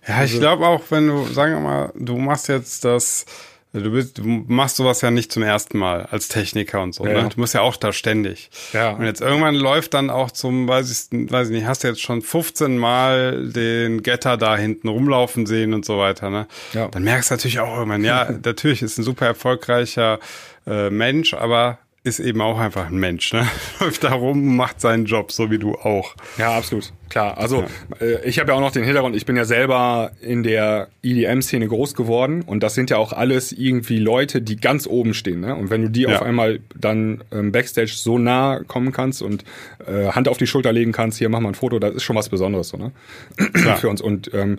[0.07, 3.27] Ja, ich glaube auch, wenn du, sagen wir mal, du machst jetzt das,
[3.73, 7.07] du, bist, du machst sowas ja nicht zum ersten Mal als Techniker und so.
[7.07, 7.23] Ja.
[7.23, 7.29] Ne?
[7.29, 8.51] Du musst ja auch da ständig.
[8.73, 8.91] Ja.
[8.93, 12.01] Und jetzt irgendwann läuft dann auch zum, weiß ich, weiß ich nicht, hast du jetzt
[12.01, 16.31] schon 15 Mal den Getter da hinten rumlaufen sehen und so weiter.
[16.31, 16.47] Ne?
[16.73, 16.89] Ja.
[16.89, 20.19] Dann merkst du natürlich auch irgendwann, ja, natürlich ist ein super erfolgreicher
[20.67, 23.47] äh, Mensch, aber ist eben auch einfach ein Mensch, ne?
[23.81, 26.15] Läuft da rum, macht seinen Job, so wie du auch.
[26.39, 26.93] Ja, absolut.
[27.11, 27.37] Klar.
[27.37, 27.65] Also
[28.01, 31.67] äh, ich habe ja auch noch den Hintergrund, ich bin ja selber in der EDM-Szene
[31.69, 35.41] groß geworden und das sind ja auch alles irgendwie Leute, die ganz oben stehen.
[35.41, 35.55] Ne?
[35.55, 36.17] Und wenn du die Ja.
[36.17, 39.45] auf einmal dann ähm, Backstage so nah kommen kannst und
[39.87, 42.17] äh, Hand auf die Schulter legen kannst, hier mach mal ein Foto, das ist schon
[42.17, 42.93] was Besonderes so, ne?
[43.77, 44.01] Für uns.
[44.01, 44.59] Und ähm,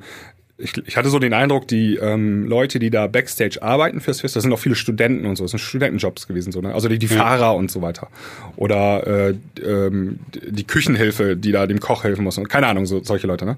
[0.61, 4.35] ich, ich hatte so den Eindruck, die ähm, Leute, die da Backstage arbeiten fürs Fest,
[4.35, 6.73] das sind auch viele Studenten und so, das sind Studentenjobs gewesen, so, ne?
[6.73, 8.07] Also die, die Fahrer und so weiter.
[8.55, 9.33] Oder äh,
[9.65, 12.37] ähm, die Küchenhilfe, die da dem Koch helfen muss.
[12.37, 13.57] Und keine Ahnung, so solche Leute, ne?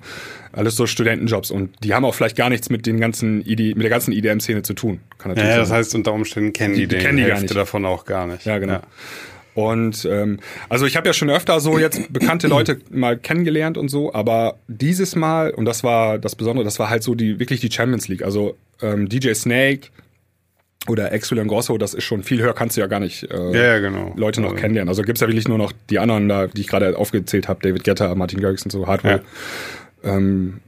[0.52, 1.52] Alles so Studentenjobs.
[1.52, 4.62] Und die haben auch vielleicht gar nichts mit den ganzen ID, mit der ganzen IDM-Szene
[4.64, 5.00] zu tun.
[5.18, 5.78] Kann Ja, natürlich ja, das sein.
[5.80, 7.56] heißt, unter Umständen kennen die, Die- die kennen die gar Hälfte nicht.
[7.58, 8.46] davon auch gar nicht.
[8.46, 8.80] Ja, genau.
[9.56, 10.40] Und ähm,
[10.70, 14.58] also ich habe ja schon öfter so jetzt bekannte Leute mal kennengelernt und so, aber
[14.68, 18.08] dieses Mal, und das war das Besondere, das war halt so die wirklich die Champions
[18.08, 18.24] League.
[18.24, 19.90] Also ähm, DJ Snake
[20.88, 23.64] oder Exulian Grosso, das ist schon viel höher, kannst du ja gar nicht äh, Ja,
[23.76, 24.14] ja, genau.
[24.18, 24.90] Leute noch Also- kennenlernen.
[24.90, 27.84] Also gibt's ja wirklich nur noch die anderen da, die ich gerade aufgezählt habe, David
[27.84, 29.22] Guetta, Martin und so, Hardwell.
[30.04, 30.60] Ähm,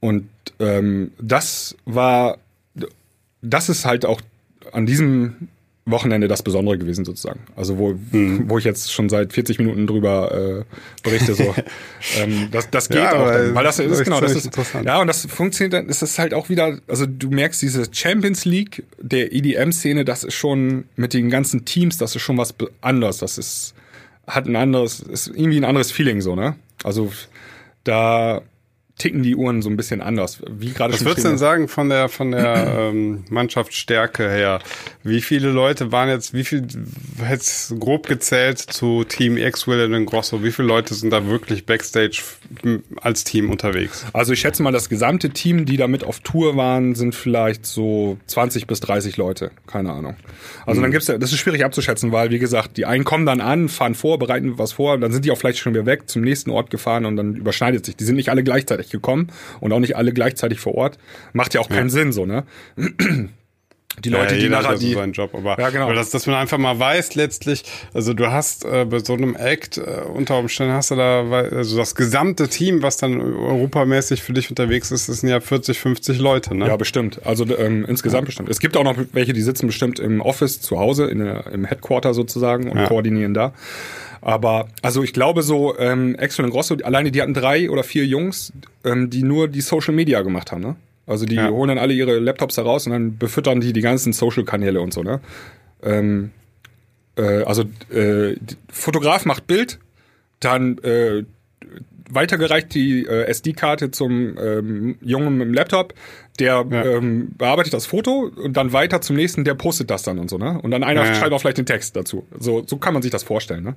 [0.00, 0.28] und
[0.60, 2.38] ähm, das war,
[3.42, 4.20] das ist halt auch
[4.72, 5.48] an diesem
[5.90, 7.40] Wochenende das Besondere gewesen sozusagen.
[7.56, 8.48] Also wo, Mhm.
[8.48, 10.64] wo ich jetzt schon seit 40 Minuten drüber äh,
[11.02, 11.54] berichte, so.
[12.18, 14.86] ähm, das, das geht Ja, auch, dann, weil das das ist genau, das ist interessant.
[14.86, 18.44] ja und das funktioniert dann, ist es halt auch wieder, also du merkst diese Champions
[18.44, 23.18] League der EDM-Szene, das ist schon mit den ganzen Teams, das ist schon was anderes,
[23.18, 23.74] das ist
[24.26, 26.56] hat ein anderes, ist irgendwie ein anderes Feeling so, ne?
[26.84, 27.10] Also
[27.84, 28.42] da
[28.98, 30.40] ticken die Uhren so ein bisschen anders.
[30.50, 34.60] Wie gerade Was würdest du denn sagen von der von der ähm, Mannschaftsstärke her?
[35.02, 36.66] Wie viele Leute waren jetzt, wie viel
[37.22, 40.42] hättest du grob gezählt zu Team X-Will und Grosso?
[40.42, 42.22] Wie viele Leute sind da wirklich Backstage
[42.64, 44.04] m, als Team unterwegs?
[44.12, 48.18] Also ich schätze mal, das gesamte Team, die damit auf Tour waren, sind vielleicht so
[48.26, 49.50] 20 bis 30 Leute.
[49.66, 50.16] Keine Ahnung.
[50.66, 53.40] Also dann gibt's ja, das ist schwierig abzuschätzen, weil wie gesagt, die einen kommen dann
[53.40, 56.22] an, fahren vor, bereiten was vor, dann sind die auch vielleicht schon wieder weg, zum
[56.22, 57.96] nächsten Ort gefahren und dann überschneidet sich.
[57.96, 59.28] Die sind nicht alle gleichzeitig gekommen
[59.60, 60.98] und auch nicht alle gleichzeitig vor Ort.
[61.32, 62.44] Macht ja auch keinen Sinn so, ne?
[64.04, 64.94] die Leute, ja, die nachher ja die.
[64.94, 65.86] seinen Job, aber, Ja, genau.
[65.86, 69.34] aber dass, dass man einfach mal weiß letztlich, also du hast äh, bei so einem
[69.34, 74.32] Act äh, unter Umständen hast du da, also das gesamte Team, was dann europamäßig für
[74.32, 76.68] dich unterwegs ist, das sind ja 40, 50 Leute, ne?
[76.68, 77.20] Ja, bestimmt.
[77.24, 78.48] Also ähm, insgesamt bestimmt.
[78.50, 82.14] Es gibt auch noch welche, die sitzen bestimmt im Office zu Hause, in im Headquarter
[82.14, 82.86] sozusagen und Ja.
[82.86, 83.52] koordinieren da.
[84.20, 88.04] Aber also ich glaube so, ähm, Axel und Grosso, alleine die hatten drei oder vier
[88.06, 88.52] Jungs,
[88.84, 90.76] ähm, die nur die Social Media gemacht haben, ne?
[91.06, 91.48] Also die Ja.
[91.48, 94.92] holen dann alle ihre Laptops da raus und dann befüttern die die ganzen Social-Kanäle und
[94.92, 95.20] so, ne?
[95.82, 96.32] Ähm,
[97.16, 98.34] äh, also äh,
[98.70, 99.78] Fotograf macht Bild,
[100.40, 101.24] dann äh,
[102.10, 105.94] weitergereicht die äh, SD-Karte zum ähm, Jungen mit dem Laptop,
[106.38, 106.84] der Ja.
[106.84, 110.38] ähm, bearbeitet das Foto und dann weiter zum nächsten, der postet das dann und so,
[110.38, 110.58] ne?
[110.62, 111.14] Und dann einer ja.
[111.14, 112.26] schreibt auch vielleicht den Text dazu.
[112.38, 113.74] So, so kann man sich das vorstellen, ne?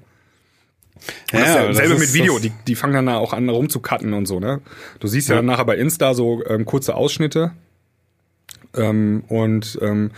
[1.31, 3.33] Ja, das ist ja aber selbe das mit Video, das- die, die fangen dann auch
[3.33, 4.61] an rumzucutten und so, ne?
[4.99, 5.39] Du siehst ja, Ja.
[5.39, 7.51] dann nachher bei Insta so ähm, kurze Ausschnitte
[8.75, 10.11] ähm, und ähm,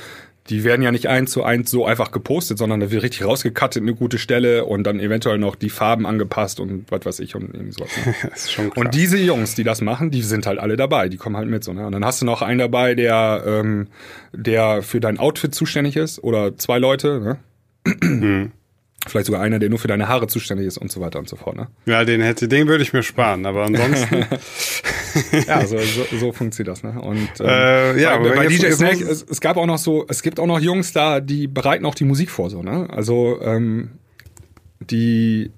[0.50, 3.82] die werden ja nicht eins zu eins so einfach gepostet, sondern da wird richtig rausgecuttet,
[3.82, 7.54] eine gute Stelle und dann eventuell noch die Farben angepasst und was weiß ich und
[7.54, 7.90] irgendwie sowas.
[8.06, 8.14] Ne?
[8.30, 8.84] das ist schon krass.
[8.84, 11.64] Und diese Jungs, die das machen, die sind halt alle dabei, die kommen halt mit
[11.64, 11.72] so.
[11.72, 11.86] Ne?
[11.86, 13.88] Und dann hast du noch einen dabei, der, ähm,
[14.34, 17.38] der für dein Outfit zuständig ist oder zwei Leute, ne?
[18.02, 18.52] Mhm.
[19.08, 21.36] Vielleicht sogar einer, der nur für deine Haare zuständig ist und so weiter und so
[21.36, 21.56] fort.
[21.58, 21.68] Ne?
[21.86, 24.26] ja, den hätte, den würde ich mir sparen, aber ansonsten,
[25.48, 26.84] Ja, so, so, so funktioniert das.
[26.84, 27.00] Ne?
[27.02, 30.06] Und ähm, Äh, ja, bei, aber bei DJ muss- es, es gab auch noch so,
[30.08, 32.88] es gibt auch noch Jungs da, die bereiten auch die Musik vor, so, ne?
[32.90, 33.92] Also ähm,
[34.80, 35.52] die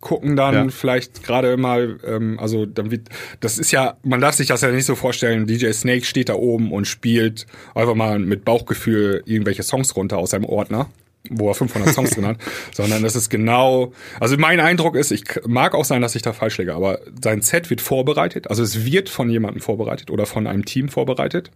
[0.00, 0.68] gucken dann Ja.
[0.68, 3.08] vielleicht gerade mal, ähm, also dann wird,
[3.40, 6.34] das ist ja, man darf sich das ja nicht so vorstellen, DJ Snake steht da
[6.34, 10.90] oben und spielt einfach mal mit Bauchgefühl irgendwelche Songs runter aus seinem Ordner
[11.30, 12.36] wo er 500 Songs drin hat,
[12.72, 16.32] sondern das ist genau, also mein Eindruck ist, ich mag auch sein, dass ich da
[16.32, 20.46] falsch liege, aber sein Set wird vorbereitet, also es wird von jemandem vorbereitet oder von
[20.46, 21.50] einem Team vorbereitet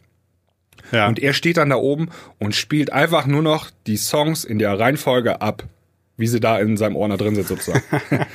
[0.93, 1.07] ja.
[1.07, 2.09] und er steht dann da oben
[2.39, 5.65] und spielt einfach nur noch die Songs in der Reihenfolge ab,
[6.17, 7.83] wie sie da in seinem Ordner drin sind sozusagen.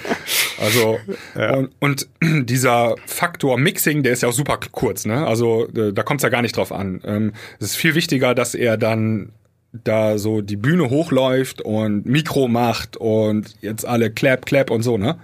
[0.61, 0.99] also
[1.35, 2.07] und, und
[2.49, 5.27] dieser Faktor Mixing, der ist ja auch super kurz, ne?
[5.27, 7.01] Also äh, da kommt es ja gar nicht drauf an.
[7.03, 9.33] Ähm, es ist viel wichtiger, dass er dann
[9.73, 14.97] da so die Bühne hochläuft und Mikro macht und jetzt alle Clap, Clap und so,
[14.97, 15.17] ne?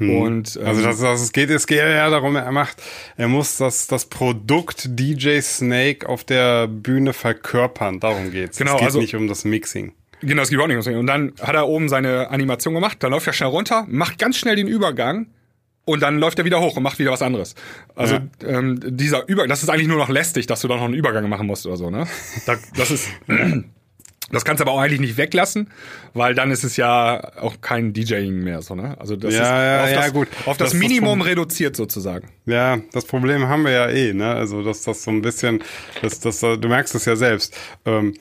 [0.00, 2.80] Und ähm, Also das, das, es geht, es geht ja darum, er macht,
[3.16, 7.98] er muss das, das Produkt DJ Snake auf der Bühne verkörpern.
[7.98, 8.58] Darum geht's.
[8.58, 9.92] Genau, es geht also- nicht um das Mixing.
[10.20, 10.84] Genau, es gibt auch nicht.
[10.86, 14.36] Und dann hat er oben seine Animation gemacht, dann läuft er schnell runter, macht ganz
[14.36, 15.26] schnell den Übergang
[15.88, 17.54] und dann läuft er wieder hoch und macht wieder was anderes.
[17.96, 18.20] Also Ja.
[18.46, 21.28] ähm, dieser Übergang, das ist eigentlich nur noch lästig, dass du da noch einen Übergang
[21.28, 22.06] machen musst oder so, ne?
[22.46, 23.08] Da, das ist.
[24.30, 25.70] Das kannst du aber auch eigentlich nicht weglassen,
[26.12, 28.94] weil dann ist es ja auch kein DJing mehr, so, ne?
[29.00, 30.28] Also das Ja, ist ja, auf ja, das, gut.
[30.44, 31.22] auf das, Das das Minimum Problem.
[31.22, 32.28] reduziert sozusagen.
[32.44, 34.34] Ja, das Problem haben wir ja eh, ne?
[34.34, 35.62] Also dass das so ein bisschen,
[36.02, 37.56] dass das, du merkst es ja selbst.
[37.86, 38.12] Ähm,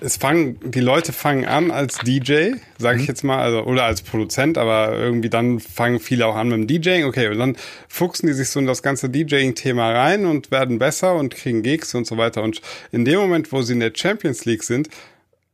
[0.00, 3.02] es fangen, die Leute fangen an als DJ, sage Mhm.
[3.02, 6.56] ich jetzt mal, also oder als Produzent, aber irgendwie dann fangen viele auch an mit
[6.58, 7.56] dem DJing, okay, und dann
[7.88, 11.94] fuchsen die sich so in das ganze DJing-Thema rein und werden besser und kriegen Gigs
[11.94, 12.42] und so weiter.
[12.42, 12.60] Und
[12.92, 14.88] in dem Moment, wo sie in der Champions League sind,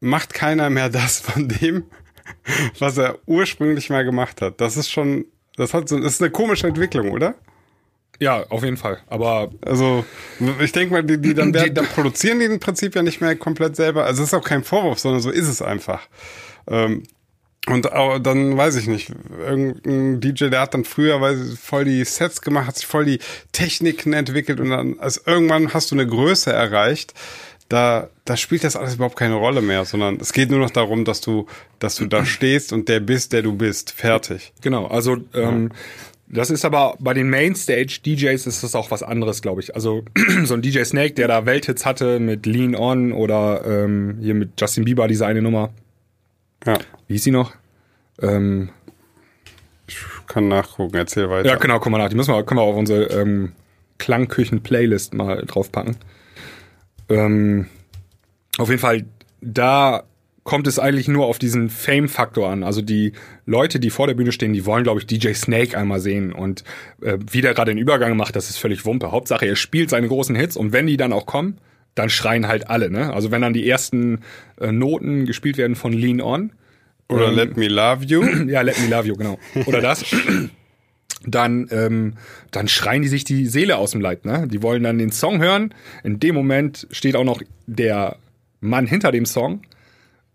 [0.00, 1.84] macht keiner mehr das von dem,
[2.78, 4.60] was er ursprünglich mal gemacht hat.
[4.60, 5.24] Das ist schon,
[5.56, 7.34] das hat so, das ist eine komische Entwicklung, oder?
[8.18, 8.98] Ja, auf jeden Fall.
[9.08, 10.04] Aber Also,
[10.60, 13.36] ich denke mal, die, die dann, Die- dann produzieren die im Prinzip ja nicht mehr
[13.36, 14.04] komplett selber.
[14.04, 16.02] Also, es ist auch kein Vorwurf, sondern so ist es einfach.
[16.68, 17.02] Ähm,
[17.68, 22.04] und auch, dann weiß ich nicht, irgendein DJ, der hat dann früher weiß voll die
[22.04, 23.18] Sets gemacht, hat sich voll die
[23.50, 27.12] Techniken entwickelt und dann, also irgendwann hast du eine Größe erreicht,
[27.68, 31.04] da, da spielt das alles überhaupt keine Rolle mehr, sondern es geht nur noch darum,
[31.04, 31.46] dass du,
[31.80, 33.90] dass du da stehst und der bist, der du bist.
[33.90, 34.52] Fertig.
[34.62, 35.72] Genau, also ähm,
[36.28, 39.74] das ist aber bei den Mainstage-DJs ist das auch was anderes, glaube ich.
[39.74, 40.04] Also
[40.44, 44.60] so ein DJ Snake, der da Welthits hatte mit Lean On oder ähm, hier mit
[44.60, 45.70] Justin Bieber, diese eine Nummer.
[46.64, 47.52] Ja, Wie hieß sie noch?
[48.20, 48.70] Ähm,
[49.86, 51.48] ich kann nachgucken, erzähl weiter.
[51.48, 52.08] ja, genau, komm mal nach.
[52.08, 53.52] Die müssen wir, können wir auf unsere ähm,
[53.98, 55.96] Klangküchen-Playlist mal draufpacken.
[57.08, 57.66] Ähm,
[58.58, 59.04] auf jeden Fall,
[59.40, 60.02] da
[60.46, 62.62] kommt es eigentlich nur auf diesen Fame-Faktor an.
[62.62, 63.12] Also die
[63.44, 66.32] Leute, die vor der Bühne stehen, die wollen, glaube ich, DJ Snake einmal sehen.
[66.32, 66.64] Und
[67.02, 69.10] äh, wie der gerade den Übergang macht, das ist völlig Wumpe.
[69.10, 71.58] Hauptsache, er spielt seine großen Hits und wenn die dann auch kommen,
[71.96, 72.90] dann schreien halt alle.
[72.90, 73.12] Ne?
[73.12, 74.20] Also wenn dann die ersten
[74.60, 76.52] äh, Noten gespielt werden von Lean On,
[77.08, 78.22] Oder ähm, Let Me Love You.
[78.46, 79.38] ja, Let Me Love You, genau.
[79.66, 80.04] Oder das.
[81.28, 82.14] Dann, ähm,
[82.52, 84.24] dann schreien die sich die Seele aus dem Leib.
[84.24, 84.46] Ne?
[84.46, 85.74] Die wollen dann den Song hören.
[86.04, 88.18] In dem Moment steht auch noch der
[88.60, 89.62] Mann hinter dem Song.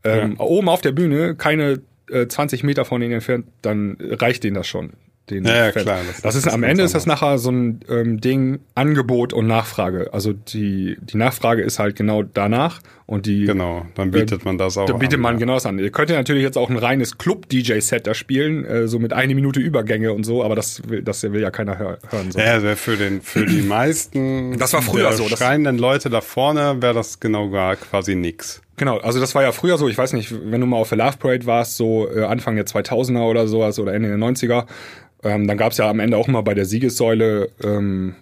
[0.03, 4.55] Ähm, Oben auf der Bühne, keine äh, 20 Meter von ihnen entfernt, dann reicht denen
[4.55, 4.93] das schon.
[5.29, 7.79] den Ja, ja, klar, Das, das ist, ist am Ende ist das nachher so ein
[7.89, 10.09] ähm, Ding Angebot und Nachfrage.
[10.13, 14.77] Also die, die Nachfrage ist halt genau danach und die Genau, dann bietet man das
[14.77, 15.39] auch da bietet an, man ja.
[15.39, 15.77] genau das an.
[15.79, 19.35] Ihr könnt ja natürlich jetzt auch ein reines Club-DJ-Set da spielen, äh, so mit eine
[19.35, 22.31] Minute Übergänge und so, aber das will, das will ja keiner hör hören.
[22.31, 22.39] So.
[22.39, 26.81] Ja, für, den, für die meisten Das war früher so, das- schreienden Leute da vorne
[26.81, 28.61] wäre das genau gar quasi nix.
[28.81, 30.97] Genau, also das war ja früher so, ich weiß nicht, wenn du mal auf der
[30.97, 34.65] Love Parade warst, so äh, Anfang der 2000er oder sowas oder Ende der 90er,
[35.21, 38.15] ähm, dann gab's ja am Ende auch immer bei der Siegessäule ähm,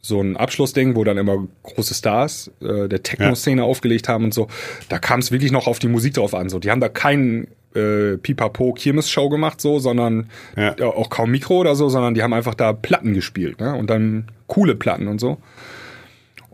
[0.00, 4.46] so ein Abschlussding, wo dann immer große Stars äh, der Techno-Szene aufgelegt haben und so.
[4.88, 6.50] Da kam es wirklich noch auf die Musik drauf an.
[6.50, 10.76] So, die haben da keinen äh, Pipapo Kirmes-Show gemacht, so, sondern Ja.
[10.78, 13.74] ja, auch kaum Mikro oder so, sondern die haben einfach da Platten gespielt, ne?
[13.74, 15.38] Und dann coole Platten und so.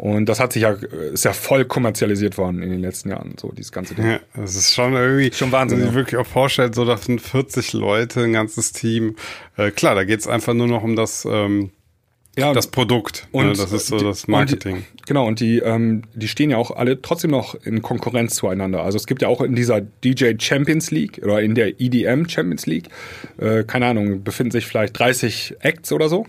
[0.00, 0.70] Und das hat sich ja,
[1.12, 4.06] ist ja voll kommerzialisiert worden in den letzten Jahren, so dieses ganze Ding.
[4.06, 5.30] Ja, das ist schon irgendwie.
[5.30, 5.90] Schon Wahnsinn, Wenn ja.
[5.92, 9.16] sich wirklich auch vorstellt, so das sind 40 Leute, ein ganzes Team.
[9.58, 11.70] Äh, klar, da geht's einfach nur noch um das, ähm,
[12.38, 13.28] Ja, das Produkt.
[13.32, 13.52] und ne?
[13.52, 14.86] Das ist so die- das und Marketing.
[14.98, 18.82] Die, genau, und die, ähm, die stehen ja auch alle trotzdem noch in Konkurrenz zueinander.
[18.82, 22.64] Also es gibt ja auch in dieser DJ Champions League oder in der EDM Champions
[22.64, 22.88] League,
[23.36, 26.26] äh, keine Ahnung, befinden sich vielleicht 30 Acts oder so.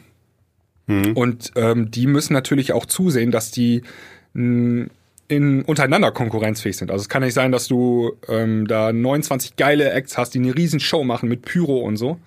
[0.88, 3.82] Und ähm, die müssen natürlich auch zusehen, dass die
[4.34, 4.88] mh,
[5.30, 6.92] in, untereinander konkurrenzfähig sind.
[6.92, 10.54] Also es kann nicht sein, dass du ähm, da 29 geile Acts hast, die eine
[10.56, 12.20] riesen Show machen mit Pyro und so.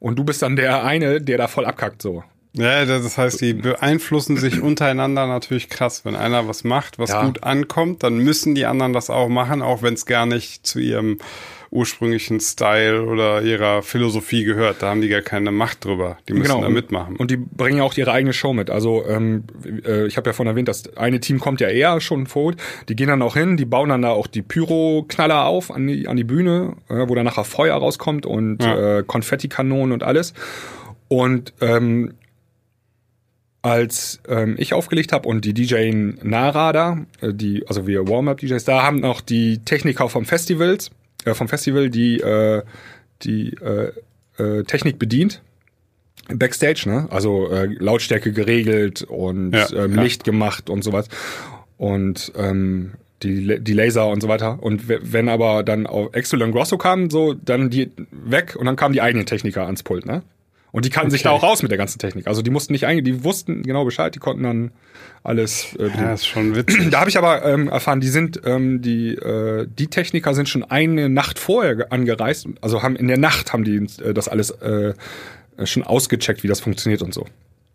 [0.00, 2.24] Und du bist dann der eine, der da voll abkackt so.
[2.54, 6.04] Ja, das heißt, die beeinflussen sich untereinander natürlich krass.
[6.04, 7.24] Wenn einer was macht, was Ja.
[7.24, 10.80] gut ankommt, dann müssen die anderen das auch machen, auch wenn es gar nicht zu
[10.80, 11.18] ihrem
[11.70, 14.82] ursprünglichen Style oder ihrer Philosophie gehört.
[14.82, 16.16] Da haben die gar keine Macht drüber.
[16.28, 17.14] Die müssen da mitmachen.
[17.14, 17.20] Genau.
[17.20, 18.70] Und die bringen ja auch ihre eigene Show mit.
[18.70, 19.44] Also ähm,
[19.84, 22.54] äh, ich habe ja vorhin erwähnt, das eine Team kommt ja eher schon vor.
[22.88, 26.08] Die gehen dann auch hin, die bauen dann da auch die Pyro-Knaller auf an die,
[26.08, 28.98] an die Bühne, äh, wo dann nachher Feuer rauskommt und Ja.
[28.98, 30.32] äh, Konfettikanonen und alles.
[31.08, 32.14] Und ähm,
[33.62, 35.90] als ähm, ich aufgelegt habe und die DJ
[36.22, 40.90] Nara da, äh, die, also wir Warm-Up-DJs, da haben noch die Techniker vom Festivals,
[41.24, 42.62] äh, vom Festival, die äh,
[43.22, 43.92] die äh,
[44.38, 45.42] äh, Technik bedient.
[46.28, 47.06] Backstage, ne?
[47.10, 50.02] Also äh, Lautstärke geregelt und Ja, ähm, ja.
[50.02, 51.08] Licht gemacht und sowas.
[51.78, 52.92] Und ähm,
[53.22, 54.58] die, die Laser und so weiter.
[54.62, 58.66] Und we- wenn aber dann auf Excel und Grosso kam, so, dann die weg und
[58.66, 60.22] dann kamen die eigenen Techniker ans Pult, ne?
[60.70, 61.38] Und die kannten sich da Okay.
[61.38, 62.26] auch raus mit der ganzen Technik.
[62.26, 64.70] Also die mussten nicht eigentlich, die wussten genau Bescheid, die konnten dann
[65.24, 66.90] alles äh, ja, ist schon witzig.
[66.90, 70.64] Da habe ich aber ähm, erfahren, die sind ähm, die äh, die Techniker sind schon
[70.64, 74.50] eine Nacht vorher ge- angereist, also haben in der Nacht haben die äh, das alles
[74.50, 74.92] äh,
[75.64, 77.26] schon ausgecheckt, wie das funktioniert und so.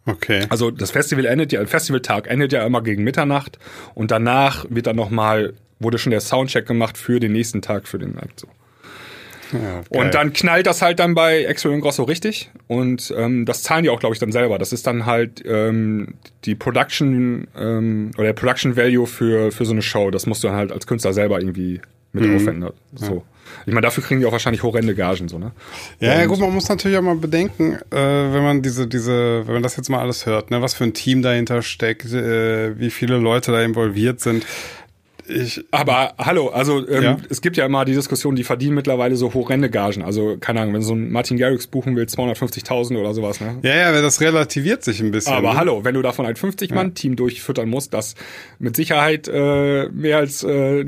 [0.06, 0.46] Okay.
[0.50, 3.58] Also das Festival endet ja, der Festivaltag endet ja immer gegen Mitternacht
[3.96, 7.88] und danach wird dann noch mal wurde schon der Soundcheck gemacht für den nächsten Tag
[7.88, 8.48] für den Act so.
[9.54, 9.82] Ja.
[9.90, 12.50] Und dann knallt das halt dann bei Exo und Grosso richtig.
[12.68, 14.58] Und ähm, das zahlen die auch, glaube ich, dann selber.
[14.58, 19.72] Das ist dann halt ähm, die Production ähm, oder der Production Value für, für so
[19.74, 20.12] eine Show.
[20.12, 21.82] Das musst du dann halt als Künstler selber irgendwie
[22.12, 22.36] mit Mhm.
[22.36, 22.70] aufwenden.
[22.96, 23.24] So.
[23.66, 25.52] Ich meine, dafür kriegen die auch wahrscheinlich horrende Gagen, so, ne?
[26.00, 29.54] Ja, ja, gut, man muss natürlich auch mal bedenken, äh, wenn man diese, diese, wenn
[29.54, 32.90] man das jetzt mal alles hört, ne, was für ein Team dahinter steckt, äh, wie
[32.90, 34.46] viele Leute da involviert sind.
[35.28, 37.18] Ich, Aber hallo, also ähm, Ja.
[37.30, 40.02] es gibt ja immer die Diskussion, die verdienen mittlerweile so horrende Gagen.
[40.04, 43.58] Also keine Ahnung, wenn so ein Martin Garrix buchen will, 250.000 oder sowas, ne?
[43.62, 45.34] ja, ja, das relativiert sich ein bisschen.
[45.34, 45.58] Aber ne?
[45.60, 48.16] hallo, wenn du davon ein 50-Mann-Team durchfüttern musst, das
[48.60, 50.86] mit Sicherheit äh, mehr als äh,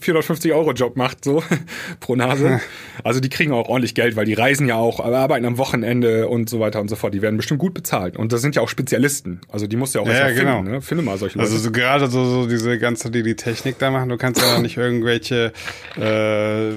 [0.00, 1.42] 450 Euro Job macht, so
[2.00, 2.60] pro Nase.
[3.02, 6.48] Also die kriegen auch ordentlich Geld, weil die reisen ja auch, arbeiten am Wochenende und
[6.48, 7.12] so weiter und so fort.
[7.12, 8.16] Die werden bestimmt gut bezahlt.
[8.16, 9.40] Und das sind ja auch Spezialisten.
[9.50, 10.64] Also die musst du ja auch Ja, erst ja, finden.
[10.64, 10.76] genau.
[10.76, 10.80] Ne?
[10.80, 11.50] Finde mal solche Leute.
[11.50, 14.58] Also so gerade so, so diese ganze, die die Technik da machen, du kannst ja
[14.60, 15.52] nicht irgendwelche,
[15.96, 16.00] äh,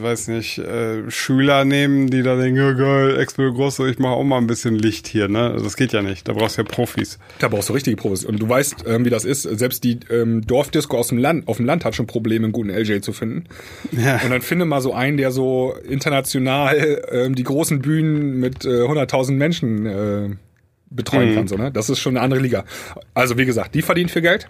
[0.02, 4.24] weiß nicht, äh, Schüler nehmen, die da denken, ja geil, Expo Grosso, ich mache auch
[4.24, 5.52] mal ein bisschen Licht hier, ne?
[5.52, 7.20] Also Das geht ja nicht, da brauchst du ja Profis.
[7.40, 8.26] Da brauchst du richtige Profis.
[8.26, 9.44] Und du weißt, ähm, wie das ist.
[9.44, 12.70] Selbst die ähm, Dorfdisco aus dem Land, auf dem Land hat schon Probleme, einen guten
[12.70, 13.46] LJ zu finden.
[13.92, 14.20] Ja.
[14.24, 18.84] Und dann finde mal so einen, der so international ähm, die großen Bühnen mit äh,
[18.84, 20.30] 100.000 Menschen äh,
[20.90, 21.48] betreuen kann.
[21.48, 21.72] So, ne?
[21.72, 22.66] Das ist schon eine andere Liga.
[23.14, 24.50] Also wie gesagt, die verdienen viel Geld.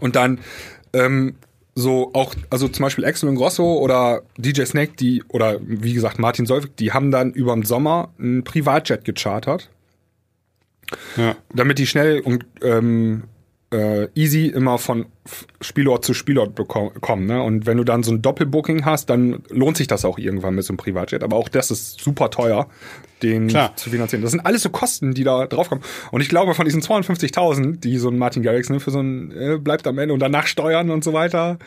[0.00, 0.40] Und dann
[0.92, 1.34] ähm,
[1.74, 6.18] so auch, also zum Beispiel Axel und Grosso oder DJ Snake, die, oder wie gesagt
[6.18, 9.70] Martin Solvik, die haben dann über den Sommer ein Privatjet gechartert
[11.16, 11.36] Ja.
[11.52, 13.24] damit die schnell und ähm,
[13.72, 15.06] äh, easy immer von
[15.60, 17.26] Spielort zu Spielort kommen.
[17.26, 17.42] Ne?
[17.42, 20.64] Und wenn du dann so ein Doppelbooking hast, dann lohnt sich das auch irgendwann mit
[20.64, 21.22] so einem Privatjet.
[21.22, 22.68] Aber auch das ist super teuer,
[23.22, 23.74] den Klar.
[23.76, 24.20] zu finanzieren.
[24.22, 25.82] Das sind alles so Kosten, die da draufkommen.
[26.10, 29.32] Und ich glaube, von diesen 250.000, die so ein Martin Garrix ne, für so ein
[29.32, 31.58] äh, bleibt am Ende und danach Steuern und so weiter.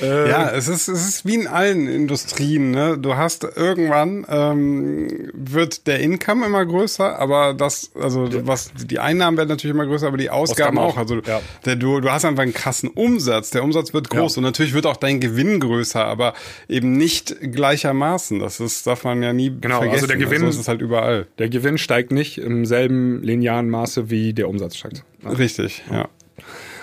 [0.00, 2.70] Äh, Ja, es ist, es ist wie in allen Industrien.
[2.70, 2.96] Ne?
[2.96, 9.36] Du hast irgendwann ähm, wird der Income immer größer, aber das, also was die Einnahmen
[9.36, 10.94] werden natürlich immer größer, aber die Ausgaben, Ausgaben auch.
[10.94, 10.98] auch.
[10.98, 11.40] Also Ja.
[11.64, 13.50] der, du, du hast einfach einen krassen Umsatz.
[13.50, 14.38] Der Umsatz wird groß Ja.
[14.40, 16.34] und natürlich wird auch dein Gewinn größer, aber
[16.68, 18.38] eben nicht gleichermaßen.
[18.38, 20.08] Das ist, darf man ja nie Genau, also vergessen.
[20.08, 21.26] der Gewinn- so ist halt überall.
[21.38, 25.04] Der Gewinn steigt nicht im selben linearen Maße, wie der Umsatz steigt.
[25.24, 26.08] Richtig, ja.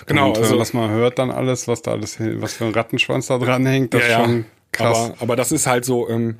[0.06, 2.72] Genau, und, äh, also- was man hört dann alles, was da alles, was für ein
[2.72, 4.96] Rattenschwanz da dran hängt, das ist schon krass.
[5.10, 6.36] Aber, aber das ist halt so, ähm,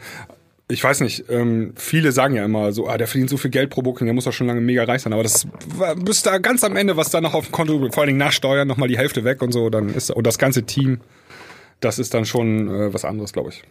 [0.70, 3.70] ich weiß nicht, ähm, viele sagen ja immer so, ah, der verdient so viel Geld
[3.70, 5.12] pro Booking, der muss doch schon lange mega reich sein.
[5.14, 5.46] Aber das
[5.76, 8.18] war- bis da ganz am Ende, was da noch auf dem Konto, vor allen Dingen
[8.18, 11.00] nach Steuern, nochmal die Hälfte weg und so, dann ist, und das ganze Team,
[11.80, 13.62] das ist dann schon äh, was anderes, glaube ich.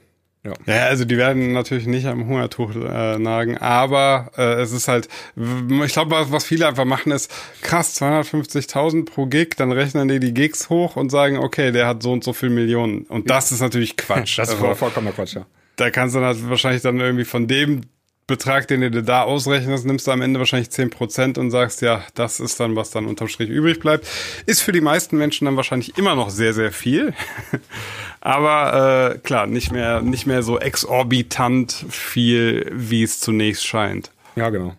[0.44, 0.54] Ja.
[0.66, 5.10] Ja, also die werden natürlich nicht am Hungertuch äh, nagen, aber äh, es ist halt,
[5.36, 7.30] ich glaube, was, was viele einfach machen ist,
[7.62, 12.02] krass, 250.000 pro Gig, dann rechnen die die Gigs hoch und sagen, okay, der hat
[12.02, 13.02] so und so viel Millionen.
[13.04, 14.38] Und das ist natürlich Quatsch.
[14.38, 15.46] Das ist Also, voll, vollkommener Quatsch, ja.
[15.78, 17.82] Da kannst du dann halt wahrscheinlich dann irgendwie von dem
[18.28, 22.04] Betrag, den du dir da ausrechnest, nimmst du am Ende wahrscheinlich 10% und sagst, ja,
[22.14, 24.06] das ist dann, was dann unterm Strich übrig bleibt.
[24.46, 27.14] Ist für die meisten Menschen dann wahrscheinlich immer noch sehr, sehr viel.
[28.20, 34.12] Aber äh, klar, nicht mehr, nicht mehr so exorbitant viel, wie es zunächst scheint.
[34.36, 34.76] Ja, genau.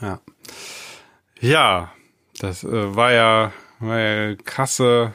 [0.00, 0.20] Ja.
[1.40, 1.92] Ja,
[2.38, 5.12] das äh, war ja, war ja krasse,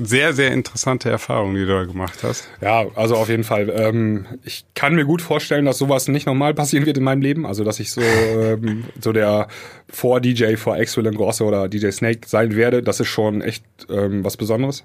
[0.00, 2.48] sehr, sehr interessante Erfahrung, die du da gemacht hast.
[2.60, 3.70] Ja, also auf jeden Fall.
[3.74, 7.46] Ähm, ich kann mir gut vorstellen, dass sowas nicht normal passieren wird in meinem Leben.
[7.46, 9.48] Also dass ich so ähm, so der
[9.90, 12.82] Vor-DJ vor Axel Grosse oder DJ Snake sein werde.
[12.82, 14.84] Das ist schon echt ähm, was Besonderes.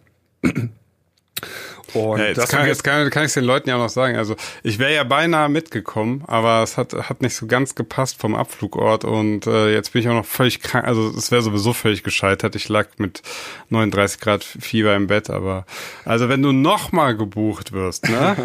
[1.93, 4.17] Und Ja, das kann, jetzt kann, kann ich den Leuten ja auch noch sagen.
[4.17, 8.35] Also ich wäre ja beinahe mitgekommen, aber es hat, hat nicht so ganz gepasst vom
[8.35, 10.85] Abflugort und äh, jetzt bin ich auch noch völlig krank.
[10.85, 12.55] Also es wäre sowieso völlig gescheitert.
[12.55, 13.21] Ich lag mit
[13.69, 15.65] 39 Grad Fieber im Bett, aber
[16.05, 18.35] also wenn du nochmal gebucht wirst, ne,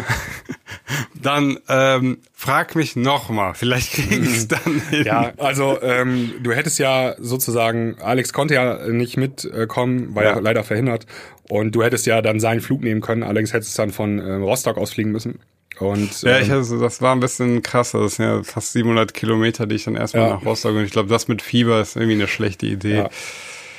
[1.15, 3.53] dann ähm, frag mich nochmal.
[3.53, 5.03] Vielleicht krieg ich's dann hin.
[5.05, 10.29] Ja, also ähm, du hättest ja sozusagen, Alex konnte ja nicht mitkommen, war ja.
[10.35, 10.39] Ja.
[10.39, 11.05] leider verhindert.
[11.49, 14.43] Und du hättest ja dann seinen Flug nehmen können, allerdings hättest du dann von ähm,
[14.43, 15.39] Rostock aus fliegen müssen.
[15.79, 17.91] Und Ja, ähm, ich hatte, das war ein bisschen krass.
[17.91, 20.33] Das sind ja fast 700 Kilometer, die ich dann erstmal Ja.
[20.35, 22.97] nach Rostock und ich glaube, das mit Fieber ist irgendwie eine schlechte Idee.
[22.99, 23.09] Ja.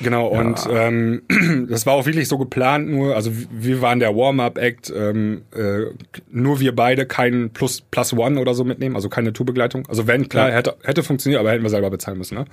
[0.02, 1.22] Genau, und ähm,
[1.68, 5.92] das war auch wirklich so geplant, nur, also wir waren der Warm-Up-Act, ähm, äh,
[6.30, 9.86] nur wir beide kein Plus, Plus One oder so mitnehmen, also keine Tourbegleitung.
[9.88, 10.54] Also wenn, klar, Ja.
[10.56, 12.36] hätte, hätte funktioniert, aber hätten wir selber bezahlen müssen.
[12.36, 12.44] Ne?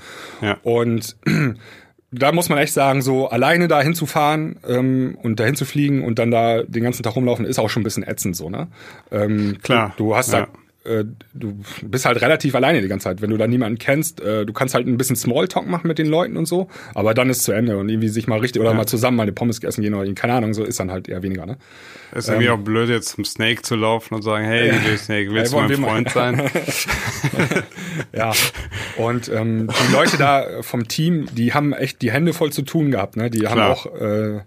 [0.41, 0.57] Ja.
[0.63, 1.15] Und
[2.11, 6.19] da muss man echt sagen, so alleine da hinzufahren ähm, und dahin zu fliegen und
[6.19, 8.67] dann da den ganzen Tag rumlaufen, ist auch schon ein bisschen ätzend so, ne?
[9.11, 10.41] Ähm, Klar, Du, du hast ja.
[10.41, 10.47] da,
[10.87, 13.21] äh, du bist halt relativ alleine die ganze Zeit.
[13.21, 16.07] Wenn du da niemanden kennst, äh, du kannst halt ein bisschen Smalltalk machen mit den
[16.07, 18.85] Leuten und so, aber dann ist zu Ende und irgendwie sich mal richtig oder mal
[18.85, 21.45] zusammen mal eine Pommes essen gehen oder keine Ahnung, so ist dann halt eher weniger,
[21.45, 21.57] ne?
[22.15, 25.53] Ist irgendwie auch blöd, jetzt zum Snake zu laufen und sagen, hey, DJ Snake, willst
[25.53, 26.49] Hey, du mein Freund sein?
[28.13, 28.31] Ja.
[28.97, 32.91] Und ähm, die Leute da vom Team, die haben echt die Hände voll zu tun
[32.91, 33.29] gehabt, ne?
[33.29, 33.71] Die haben Klar.
[33.71, 34.41] auch äh,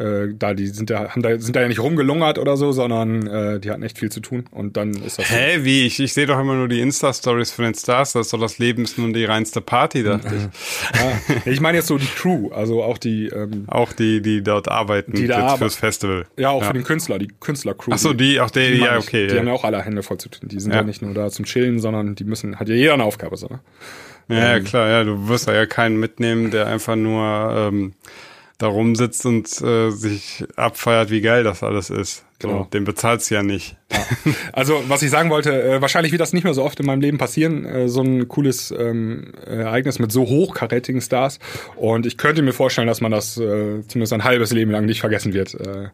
[0.00, 3.26] äh, da, die sind da, haben da, sind da ja nicht rumgelungert oder so, sondern
[3.26, 4.44] äh, die hatten echt viel zu tun.
[4.50, 5.34] Und dann ist das so.
[5.34, 5.84] Hä, wie?
[5.86, 8.58] Ich, ich sehe doch immer nur die Insta-Stories von den Stars, das ist doch das
[8.58, 10.98] Leben ist nun die reinste Party, dachte ich.
[11.00, 11.42] Ja.
[11.52, 15.12] Ich meine jetzt so die Crew, also auch die, ähm, Auch die, die dort arbeiten
[15.12, 16.24] Die da arbe- fürs Festival.
[16.36, 17.90] ja auch für den Künstler, die Künstler-Crew.
[17.94, 19.26] Ach so, die, auch der, Die ja, okay.
[19.26, 19.40] Die ja.
[19.40, 20.48] haben ja auch alle Hände voll zu tun.
[20.48, 20.78] Die sind ja.
[20.78, 20.84] Ja.
[20.84, 23.60] nicht nur da zum Chillen, sondern die müssen, hat ja jeder eine Aufgabe, so, ne?
[24.28, 27.94] Ja, ja, klar, ja, du wirst da ja keinen mitnehmen, der einfach nur ähm,
[28.60, 32.24] da rumsitzt und äh, sich abfeiert, wie geil das alles ist.
[32.40, 32.58] Genau.
[32.58, 33.76] So, den bezahlst du ja nicht.
[34.52, 37.00] Also, was ich sagen wollte, äh, wahrscheinlich wird das nicht mehr so oft in meinem
[37.00, 41.38] Leben passieren, äh, so ein cooles ähm, Ereignis mit so hochkarätigen Stars.
[41.76, 45.00] Und ich könnte mir vorstellen, dass man das äh, zumindest ein halbes Leben lang nicht
[45.00, 45.54] vergessen wird.
[45.54, 45.88] Äh,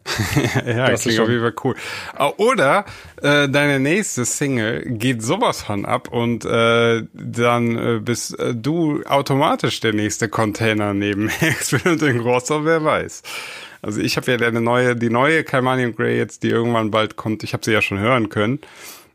[0.66, 1.74] Ja, Das klingt auf jeden Fall cool.
[2.14, 2.84] Ah, Oder
[3.22, 9.03] äh, deine nächste Single geht sowas von ab und äh, dann äh, bist äh, du
[9.05, 11.30] automatisch der nächste Container neben
[11.84, 13.22] und den Grosser, wer weiß.
[13.83, 17.43] Also ich habe ja deine neue, die neue Calmanium Grey jetzt, die irgendwann bald kommt.
[17.43, 18.61] Ich habe sie ja schon hören können.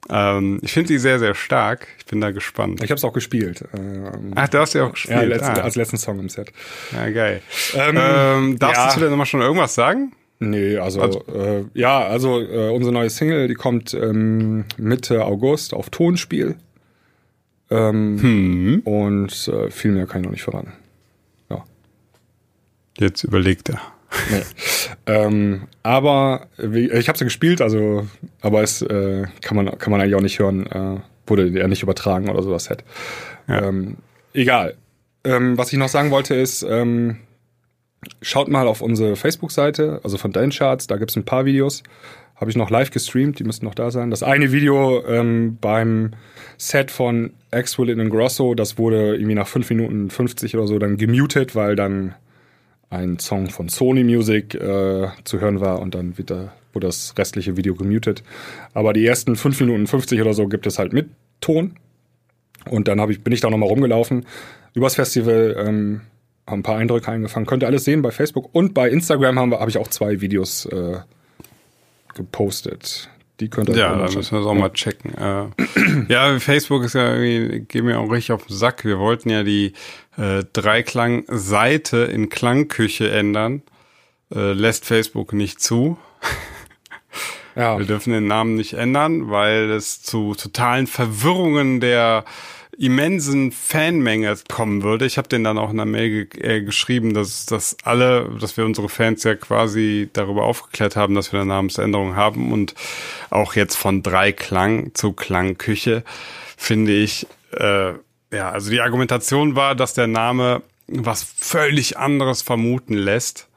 [0.10, 1.88] Ähm, ich finde sie sehr, sehr stark.
[2.00, 2.82] Ich bin da gespannt.
[2.84, 3.64] ich habe es auch gespielt.
[3.78, 5.18] Ähm, Ach, du hast sie auch gespielt.
[5.20, 6.52] ja, letzten, ah, als letzten Song im Set.
[6.92, 7.42] ja, geil.
[7.76, 8.94] Ähm, Ähm, darfst ja.
[8.96, 10.14] du der Nummer schon irgendwas sagen?
[10.40, 15.92] Nee, also, äh, ja, also äh, unsere neue Single, die kommt ähm, Mitte August auf
[15.92, 16.56] Tonspiel.
[17.70, 18.80] Ähm, Hm.
[18.84, 20.74] Und äh, viel mehr kann ich noch nicht verraten.
[21.50, 21.64] Ja.
[22.98, 23.80] Jetzt überlegt er.
[24.30, 24.42] Nee.
[25.06, 28.08] ähm, aber ich habe sie gespielt, also
[28.42, 31.84] aber es äh, kann man kann man eigentlich auch nicht hören, äh, wurde ja nicht
[31.84, 32.84] übertragen oder so das Set.
[33.48, 33.68] Ja.
[33.68, 33.98] Ähm,
[34.34, 34.76] egal.
[35.24, 37.18] Ähm, was ich noch sagen wollte ist, ähm,
[38.22, 41.84] schaut mal auf unsere Facebook-Seite, also von Dance Charts, da gibt's ein paar Videos.
[42.36, 44.10] Habe ich noch live gestreamt, die müssten noch da sein.
[44.10, 46.14] Das eine Video ähm, beim
[46.58, 50.98] Set von Axwell in Grosso, das wurde irgendwie nach 5 Minuten 50 oder so dann
[50.98, 52.16] gemutet, weil dann
[52.92, 57.58] ein Song von Sony Music äh, zu hören war und dann wieder wurde das restliche
[57.58, 58.24] Video gemutet.
[58.74, 61.78] Aber die ersten 5 Minuten 50 oder so gibt es halt mit Ton.
[62.70, 64.26] Und dann ich, bin ich da nochmal rumgelaufen
[64.74, 66.02] übers Festival, ähm,
[66.48, 67.46] haben ein paar Eindrücke eingefangen.
[67.46, 70.66] Könnt ihr alles sehen bei Facebook und bei Instagram habe hab ich auch zwei Videos
[70.66, 71.00] äh,
[72.14, 73.10] gepostet.
[73.40, 75.14] Die könnt ihr Ja, da müssen wir das auch mal checken.
[75.16, 75.48] Äh,
[76.10, 78.86] ja, Facebook ist ja irgendwie, geht mir auch richtig auf den Sack.
[78.86, 79.74] Wir wollten ja die
[80.18, 83.64] äh, Dreiklang-Seite in Klangküche ändern.
[84.34, 85.98] Äh, lässt Facebook nicht zu.
[87.56, 87.78] ja.
[87.78, 92.26] Wir dürfen den Namen nicht ändern, weil es zu totalen Verwirrungen der
[92.78, 95.06] immensen Fanmenge kommen würde.
[95.06, 98.58] Ich habe den dann auch in der Mail ge äh, geschrieben, dass, dass alle, dass
[98.58, 102.74] wir unsere Fans ja quasi darüber aufgeklärt haben, dass wir eine Namensänderung haben und
[103.30, 106.04] auch jetzt von drei Klang zu Klangküche
[106.58, 107.94] finde ich, äh,
[108.32, 113.48] ja, also die Argumentation war, dass der Name was völlig anderes vermuten lässt.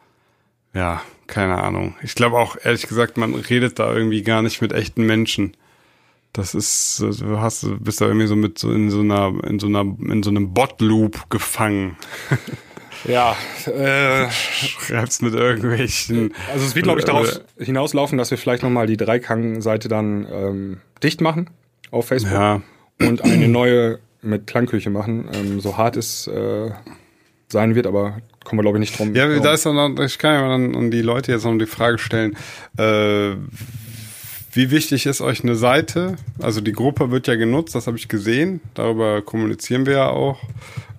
[0.72, 1.96] Ja, keine Ahnung.
[2.02, 5.56] Ich glaube auch, ehrlich gesagt, man redet da irgendwie gar nicht mit echten Menschen.
[6.32, 9.68] Das ist, du hast, bist da irgendwie so mit so in so einer, in so
[9.68, 11.96] einer, in so einem Bot-Loop gefangen.
[13.06, 16.32] Ja, äh, schreibst mit irgendwelchen.
[16.50, 20.26] Also es wird, glaube ich, darauf äh, hinauslaufen, dass wir vielleicht nochmal die Dreiklang-Seite dann
[20.30, 21.50] ähm, dicht machen
[21.90, 22.62] auf Facebook ja.
[23.00, 25.28] und eine neue mit Klangküche machen.
[25.32, 26.70] Ähm, so hart es äh,
[27.48, 29.14] sein wird, aber kommen wir, glaube ich, nicht drum.
[29.14, 31.98] Ja, da ist dann, ich kann ja dann an die Leute jetzt noch die Frage
[31.98, 32.36] stellen,
[32.78, 33.36] äh,
[34.52, 36.14] wie wichtig ist euch eine Seite?
[36.40, 38.60] Also die Gruppe wird ja genutzt, das habe ich gesehen.
[38.74, 40.38] Darüber kommunizieren wir ja auch.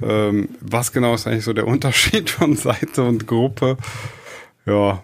[0.01, 3.77] Ähm, was genau ist eigentlich so der Unterschied von Seite und Gruppe?
[4.65, 5.03] Ja,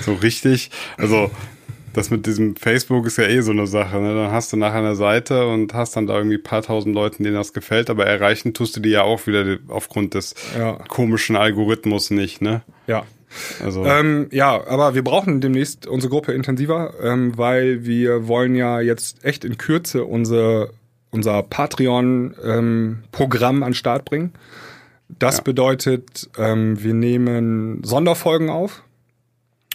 [0.00, 0.70] so richtig.
[0.96, 1.30] Also
[1.92, 4.00] das mit diesem Facebook ist ja eh so eine Sache.
[4.00, 4.14] Ne?
[4.14, 7.24] Dann hast du nachher eine Seite und hast dann da irgendwie ein paar tausend Leuten,
[7.24, 10.78] denen das gefällt, aber erreichen tust du die ja auch wieder aufgrund des ja.
[10.88, 12.62] komischen Algorithmus nicht, ne?
[12.86, 13.04] Ja.
[13.64, 13.86] Also.
[13.86, 19.24] Ähm, ja, aber wir brauchen demnächst unsere Gruppe intensiver, ähm, weil wir wollen ja jetzt
[19.24, 20.68] echt in Kürze unser,
[21.10, 24.34] unser Patreon-Programm ähm, an Start bringen.
[25.08, 25.44] Das ja.
[25.44, 28.82] bedeutet, ähm, wir nehmen Sonderfolgen auf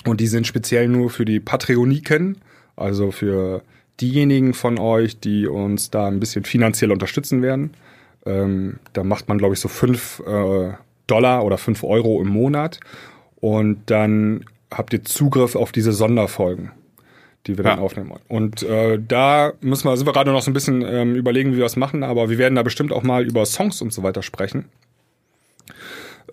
[0.07, 2.37] und die sind speziell nur für die Patreoniken,
[2.75, 3.61] also für
[3.99, 7.71] diejenigen von euch, die uns da ein bisschen finanziell unterstützen werden.
[8.25, 10.71] Ähm, da macht man, glaube ich, so fünf äh,
[11.07, 12.79] Dollar oder fünf Euro im Monat
[13.39, 16.71] und dann habt ihr Zugriff auf diese Sonderfolgen,
[17.47, 17.71] die wir ja.
[17.71, 18.21] dann aufnehmen wollen.
[18.27, 21.57] Und äh, da müssen wir, sind wir gerade noch so ein bisschen ähm, überlegen, wie
[21.57, 24.21] wir das machen, aber wir werden da bestimmt auch mal über Songs und so weiter
[24.21, 24.65] sprechen.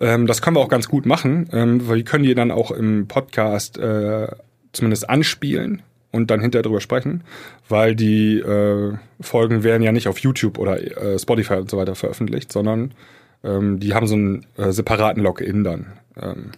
[0.01, 2.71] Ähm, das können wir auch ganz gut machen, ähm, weil wir können die dann auch
[2.71, 4.27] im Podcast äh,
[4.73, 5.81] zumindest anspielen
[6.11, 7.23] und dann hinterher drüber sprechen,
[7.69, 11.95] weil die äh, Folgen werden ja nicht auf YouTube oder äh, Spotify und so weiter
[11.95, 12.93] veröffentlicht, sondern
[13.43, 15.93] ähm, die haben so einen äh, separaten Login dann.
[16.21, 16.51] Ähm,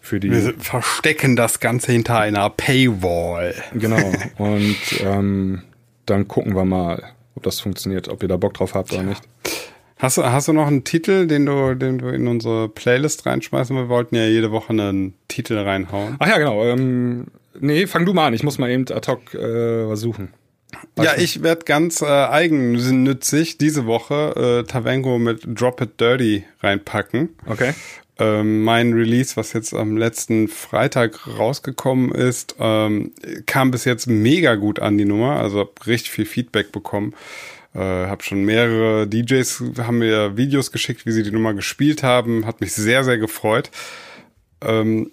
[0.00, 0.30] für die.
[0.30, 3.54] Wir verstecken das Ganze hinter einer Paywall.
[3.74, 4.12] Genau.
[4.38, 5.62] Und ähm,
[6.06, 7.02] dann gucken wir mal,
[7.36, 9.22] ob das funktioniert, ob ihr da Bock drauf habt oder nicht.
[10.00, 13.76] Hast du, hast du noch einen Titel, den du, den du in unsere Playlist reinschmeißen?
[13.76, 16.16] Wir wollten ja jede Woche einen Titel reinhauen.
[16.18, 16.64] Ach ja, genau.
[16.64, 17.26] Ähm,
[17.58, 18.34] nee, fang du mal an.
[18.34, 20.32] Ich muss mal eben ad hoc äh, was suchen.
[20.96, 26.44] Was ja, ich werde ganz äh, eigennützig diese Woche äh, Tavengo mit Drop It Dirty
[26.62, 27.30] reinpacken.
[27.46, 27.74] Okay
[28.20, 33.12] ähm, mein Release, was jetzt am letzten Freitag rausgekommen ist, ähm,
[33.46, 35.36] kam bis jetzt mega gut an die Nummer.
[35.36, 37.14] Also hab richtig viel Feedback bekommen.
[37.74, 42.46] Äh, habe schon mehrere DJs haben mir Videos geschickt, wie sie die Nummer gespielt haben.
[42.46, 43.70] Hat mich sehr, sehr gefreut.
[44.60, 45.10] Ähm,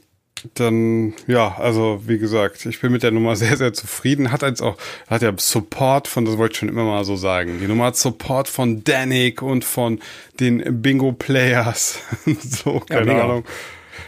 [0.53, 4.32] dann, ja, also wie gesagt, ich bin mit der Nummer sehr, sehr zufrieden.
[4.32, 4.78] Hat jetzt auch,
[5.08, 7.60] hat ja Support von, das wollte ich schon immer mal so sagen.
[7.60, 9.99] Die Nummer hat Support von Danik und von
[10.39, 11.99] den Bingo Players.
[12.41, 13.45] so, keine ja, Ahnung.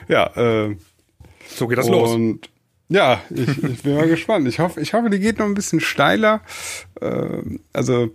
[0.07, 0.75] Ja, äh,
[1.47, 2.11] so geht das und, los.
[2.11, 2.49] Und
[2.89, 4.47] ja, ich, ich bin mal gespannt.
[4.47, 6.41] Ich hoffe, ich hoffe, die geht noch ein bisschen steiler.
[6.99, 7.41] Äh,
[7.73, 8.11] also,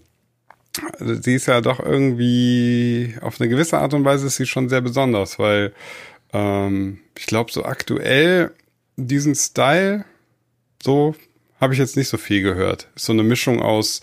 [0.99, 4.81] sie ist ja doch irgendwie, auf eine gewisse Art und Weise ist sie schon sehr
[4.81, 5.73] besonders, weil
[6.33, 8.53] ähm, ich glaube, so aktuell
[8.97, 10.05] diesen Style,
[10.83, 11.15] so
[11.61, 12.89] habe ich jetzt nicht so viel gehört.
[12.95, 14.01] Ist so eine Mischung aus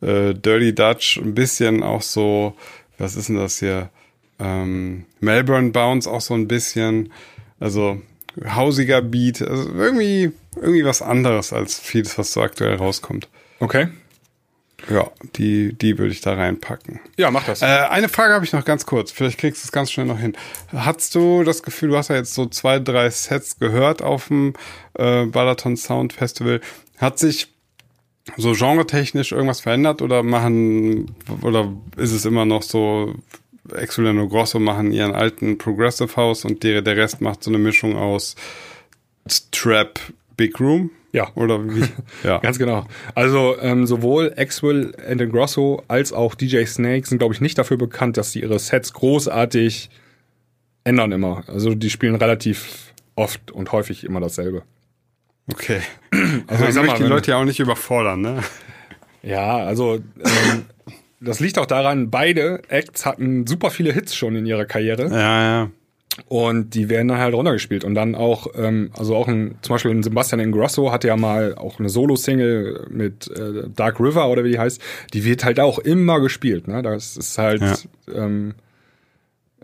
[0.00, 2.56] äh, Dirty Dutch, ein bisschen auch so,
[2.98, 3.90] was ist denn das hier?
[4.38, 7.12] Ähm, Melbourne Bounce auch so ein bisschen.
[7.60, 8.00] Also
[8.44, 9.42] hausiger Beat.
[9.42, 13.28] Also irgendwie, irgendwie was anderes als vieles, was so aktuell rauskommt.
[13.60, 13.88] Okay.
[14.90, 17.00] Ja, die, die würde ich da reinpacken.
[17.16, 17.62] Ja, mach das.
[17.62, 19.10] Äh, eine Frage habe ich noch ganz kurz.
[19.10, 20.36] Vielleicht kriegst du es ganz schnell noch hin.
[20.72, 24.54] Hattest du das Gefühl, du hast ja jetzt so zwei, drei Sets gehört auf dem
[24.94, 26.60] äh, Balaton Sound Festival.
[26.98, 27.48] Hat sich
[28.36, 33.14] so genretechnisch irgendwas verändert oder machen oder ist es immer noch so
[33.72, 37.96] Exulano Grosso machen ihren alten Progressive House und der, der Rest macht so eine Mischung
[37.96, 38.34] aus
[39.50, 40.00] Trap
[40.36, 40.90] Big Room?
[41.14, 41.30] Ja.
[41.36, 41.84] Oder wie?
[42.24, 42.38] Ja.
[42.38, 42.86] Ganz genau.
[43.14, 47.76] Also ähm, sowohl Axwell and Grosso als auch DJ Snake sind, glaube ich, nicht dafür
[47.76, 49.90] bekannt, dass sie ihre Sets großartig
[50.82, 51.44] ändern immer.
[51.46, 54.62] Also die spielen relativ oft und häufig immer dasselbe.
[55.50, 55.80] Okay.
[56.46, 58.42] Also ich sag mal, die Leute ja auch nicht überfordern, ne?
[59.22, 60.64] Ja, also ähm,
[61.20, 65.08] das liegt auch daran, beide Acts hatten super viele Hits schon in ihrer Karriere.
[65.08, 65.70] Ja, ja.
[66.28, 67.82] Und die werden dann halt runtergespielt.
[67.84, 71.54] Und dann auch, ähm, also auch ein, zum Beispiel ein Sebastian Ingrosso hatte ja mal
[71.56, 74.80] auch eine Solo-Single mit äh, Dark River oder wie die heißt.
[75.12, 76.68] Die wird halt auch immer gespielt.
[76.68, 76.82] Ne?
[76.82, 77.74] Das ist halt, Ja.
[78.14, 78.54] ähm,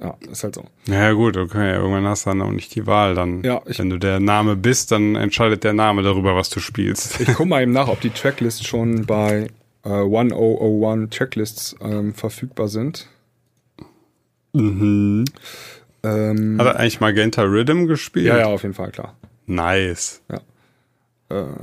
[0.01, 0.65] ja, ist halt so.
[0.89, 1.75] Ja, gut, okay.
[1.75, 3.15] Irgendwann hast du dann auch nicht die Wahl.
[3.15, 6.59] Dann, Ja, ich- wenn du der Name bist, dann entscheidet der Name darüber, was du
[6.59, 7.21] spielst.
[7.21, 9.47] Ich guck mal eben nach, ob die Tracklists schon bei
[9.85, 13.07] äh, 1001 Tracklists ähm, verfügbar sind.
[14.53, 15.25] Mhm.
[16.03, 18.27] Ähm, Hat er eigentlich Magenta Rhythm gespielt?
[18.27, 19.17] ja, ja, auf jeden Fall, klar.
[19.47, 20.23] Nice.
[20.31, 20.41] Ja.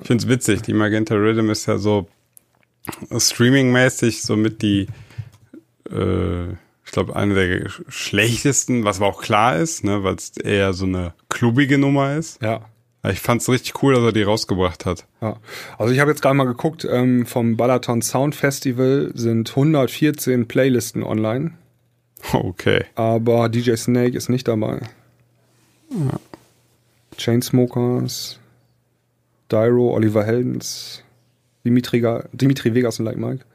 [0.01, 0.61] Ich find's witzig.
[0.61, 2.07] Die Magenta Rhythm ist ja so
[3.17, 4.87] streamingmäßig somit die,
[5.91, 6.51] äh,
[6.85, 10.85] ich glaube, eine der schlechtesten, was aber auch klar ist, ne, weil es eher so
[10.85, 12.41] eine klubige Nummer ist.
[12.41, 12.61] Ja.
[13.09, 15.05] Ich fand's richtig cool, dass er die rausgebracht hat.
[15.21, 15.37] Ja,
[15.77, 21.03] also ich habe jetzt gerade mal geguckt, ähm, vom Balaton Sound Festival sind 114 Playlisten
[21.03, 21.53] online,
[22.33, 22.85] Okay.
[22.95, 24.79] aber DJ Snake ist nicht dabei.
[27.17, 28.39] Chainsmokers,
[29.51, 31.03] Dyro, Oliver Heldens,
[31.65, 32.03] Dimitri,
[32.33, 33.45] Dimitri Vegas und Like Mike.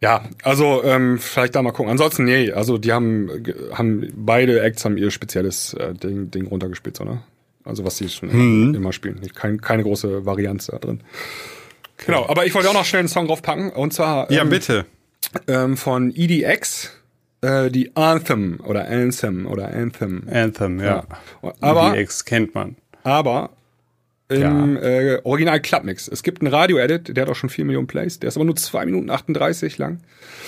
[0.00, 1.90] Ja, also ähm, vielleicht da mal gucken.
[1.90, 3.28] Ansonsten, nee, also die haben,
[3.72, 7.22] haben beide Acts haben ihr spezielles äh, Ding, Ding runtergespielt, so, ne?
[7.64, 9.20] Also was sie schon immer, immer spielen.
[9.34, 11.02] Kein, keine große Varianz da drin.
[12.06, 13.70] Genau, aber ich wollte auch noch schnell einen Song draufpacken.
[13.70, 14.86] Und zwar Ja, ähm, bitte.
[15.46, 16.90] ähm, von EDX,
[17.42, 20.24] äh, die Anthem oder Anthem oder Anthem.
[20.30, 21.04] Anthem, ja.
[21.60, 22.76] Aber, EDX kennt man.
[23.02, 23.50] aber
[24.30, 26.06] im äh, Original Clubmix.
[26.06, 28.20] Es gibt einen Radio-Edit, der hat auch schon 4 Millionen Plays.
[28.20, 29.98] Der ist aber nur 2 Minuten 38 lang.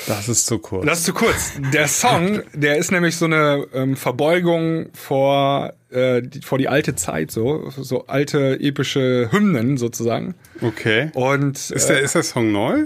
[0.07, 0.87] Das ist zu kurz.
[0.87, 1.53] Das ist zu kurz.
[1.73, 6.95] Der Song, der ist nämlich so eine ähm, Verbeugung vor, äh, die, vor die alte
[6.95, 10.35] Zeit, so, so alte epische Hymnen sozusagen.
[10.61, 11.11] okay.
[11.15, 12.85] Und Ist äh, der, ist der Song neu?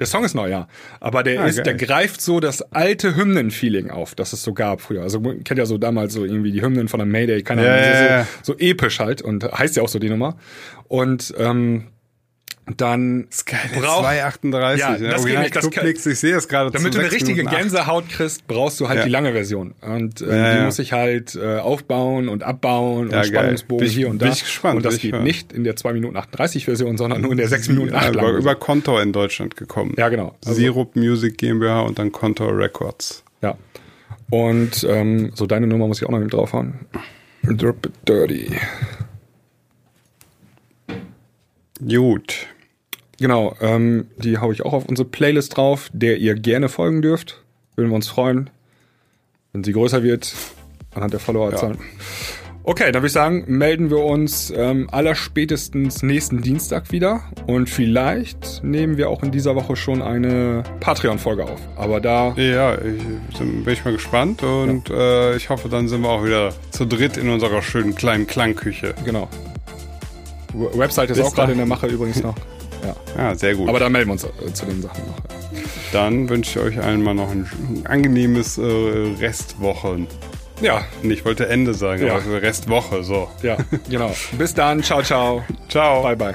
[0.00, 0.66] Der Song ist neu, ja.
[0.98, 1.86] Aber der Ah, ist, der geil.
[1.86, 5.02] greift so das alte Hymnen-Feeling auf, das es so gab früher.
[5.02, 7.74] Also man kennt ja so damals so irgendwie die Hymnen von der Mayday, keine Ahnung,
[8.08, 10.36] ja, so, so episch halt und heißt ja auch so die Nummer.
[10.88, 11.84] Und ähm,
[12.76, 13.26] dann
[13.80, 14.76] braucht 2,38.
[14.78, 15.08] Ja, ne?
[15.08, 17.56] das geht nicht, das kann- ich sehe es gerade Damit du eine richtige Minuten.
[17.56, 19.04] Gänsehaut kriegst, brauchst du halt Ja.
[19.06, 19.74] die lange Version.
[19.80, 20.64] Und äh, Ja, die ja.
[20.66, 23.26] muss ich halt äh, aufbauen und abbauen Ja, und.
[23.26, 24.26] Spannungsbogen ich- hier und da.
[24.26, 27.20] bin ich gespannt, und das ich geht nicht in der 2 Minuten 38 Version, sondern
[27.22, 29.94] nur in der 6 Minuten 8 Ja, über, über Kontor in Deutschland gekommen.
[29.98, 30.36] ja, genau.
[30.44, 33.24] Also, Sirup Music GmbH und dann Kontor Records.
[33.42, 33.56] ja.
[34.30, 36.74] Und ähm, so deine Nummer muss ich auch noch mit draufhauen.
[37.42, 38.52] Drop it dirty.
[41.86, 42.46] Gut.
[43.18, 47.42] Genau, ähm, die hau ich auch auf unsere Playlist drauf, der ihr gerne folgen dürft.
[47.76, 48.50] Würden wir uns freuen,
[49.52, 50.34] wenn sie größer wird,
[50.94, 51.78] anhand der Followerzahlen.
[52.62, 57.24] Okay, dann würde ich sagen, melden wir uns ähm, allerspätestens nächsten Dienstag wieder.
[57.46, 61.60] Und vielleicht nehmen wir auch in dieser Woche schon eine Patreon-Folge auf.
[61.76, 66.10] Aber da, Ja, ich, bin ich mal gespannt und äh, ich hoffe, dann sind wir
[66.10, 68.94] auch wieder zu dritt in unserer schönen kleinen Klangküche.
[69.04, 69.28] genau.
[70.54, 72.34] Website ist Bis auch gerade in der Mache übrigens noch.
[72.82, 72.96] Ja.
[73.18, 73.68] Ja, sehr gut.
[73.68, 75.16] Aber da melden wir uns äh, zu den Sachen noch.
[75.92, 77.46] dann wünsche ich euch allen mal noch ein
[77.84, 78.62] angenehmes äh,
[79.20, 80.06] Restwochen.
[80.62, 82.14] Ja, Und Ich wollte Ende sagen, Ja.
[82.16, 83.28] aber Restwoche, so.
[83.42, 83.58] ja,
[83.90, 84.14] genau.
[84.38, 84.82] Bis dann.
[84.82, 85.44] Ciao, ciao.
[85.68, 86.02] Ciao.
[86.02, 86.34] Bye, bye.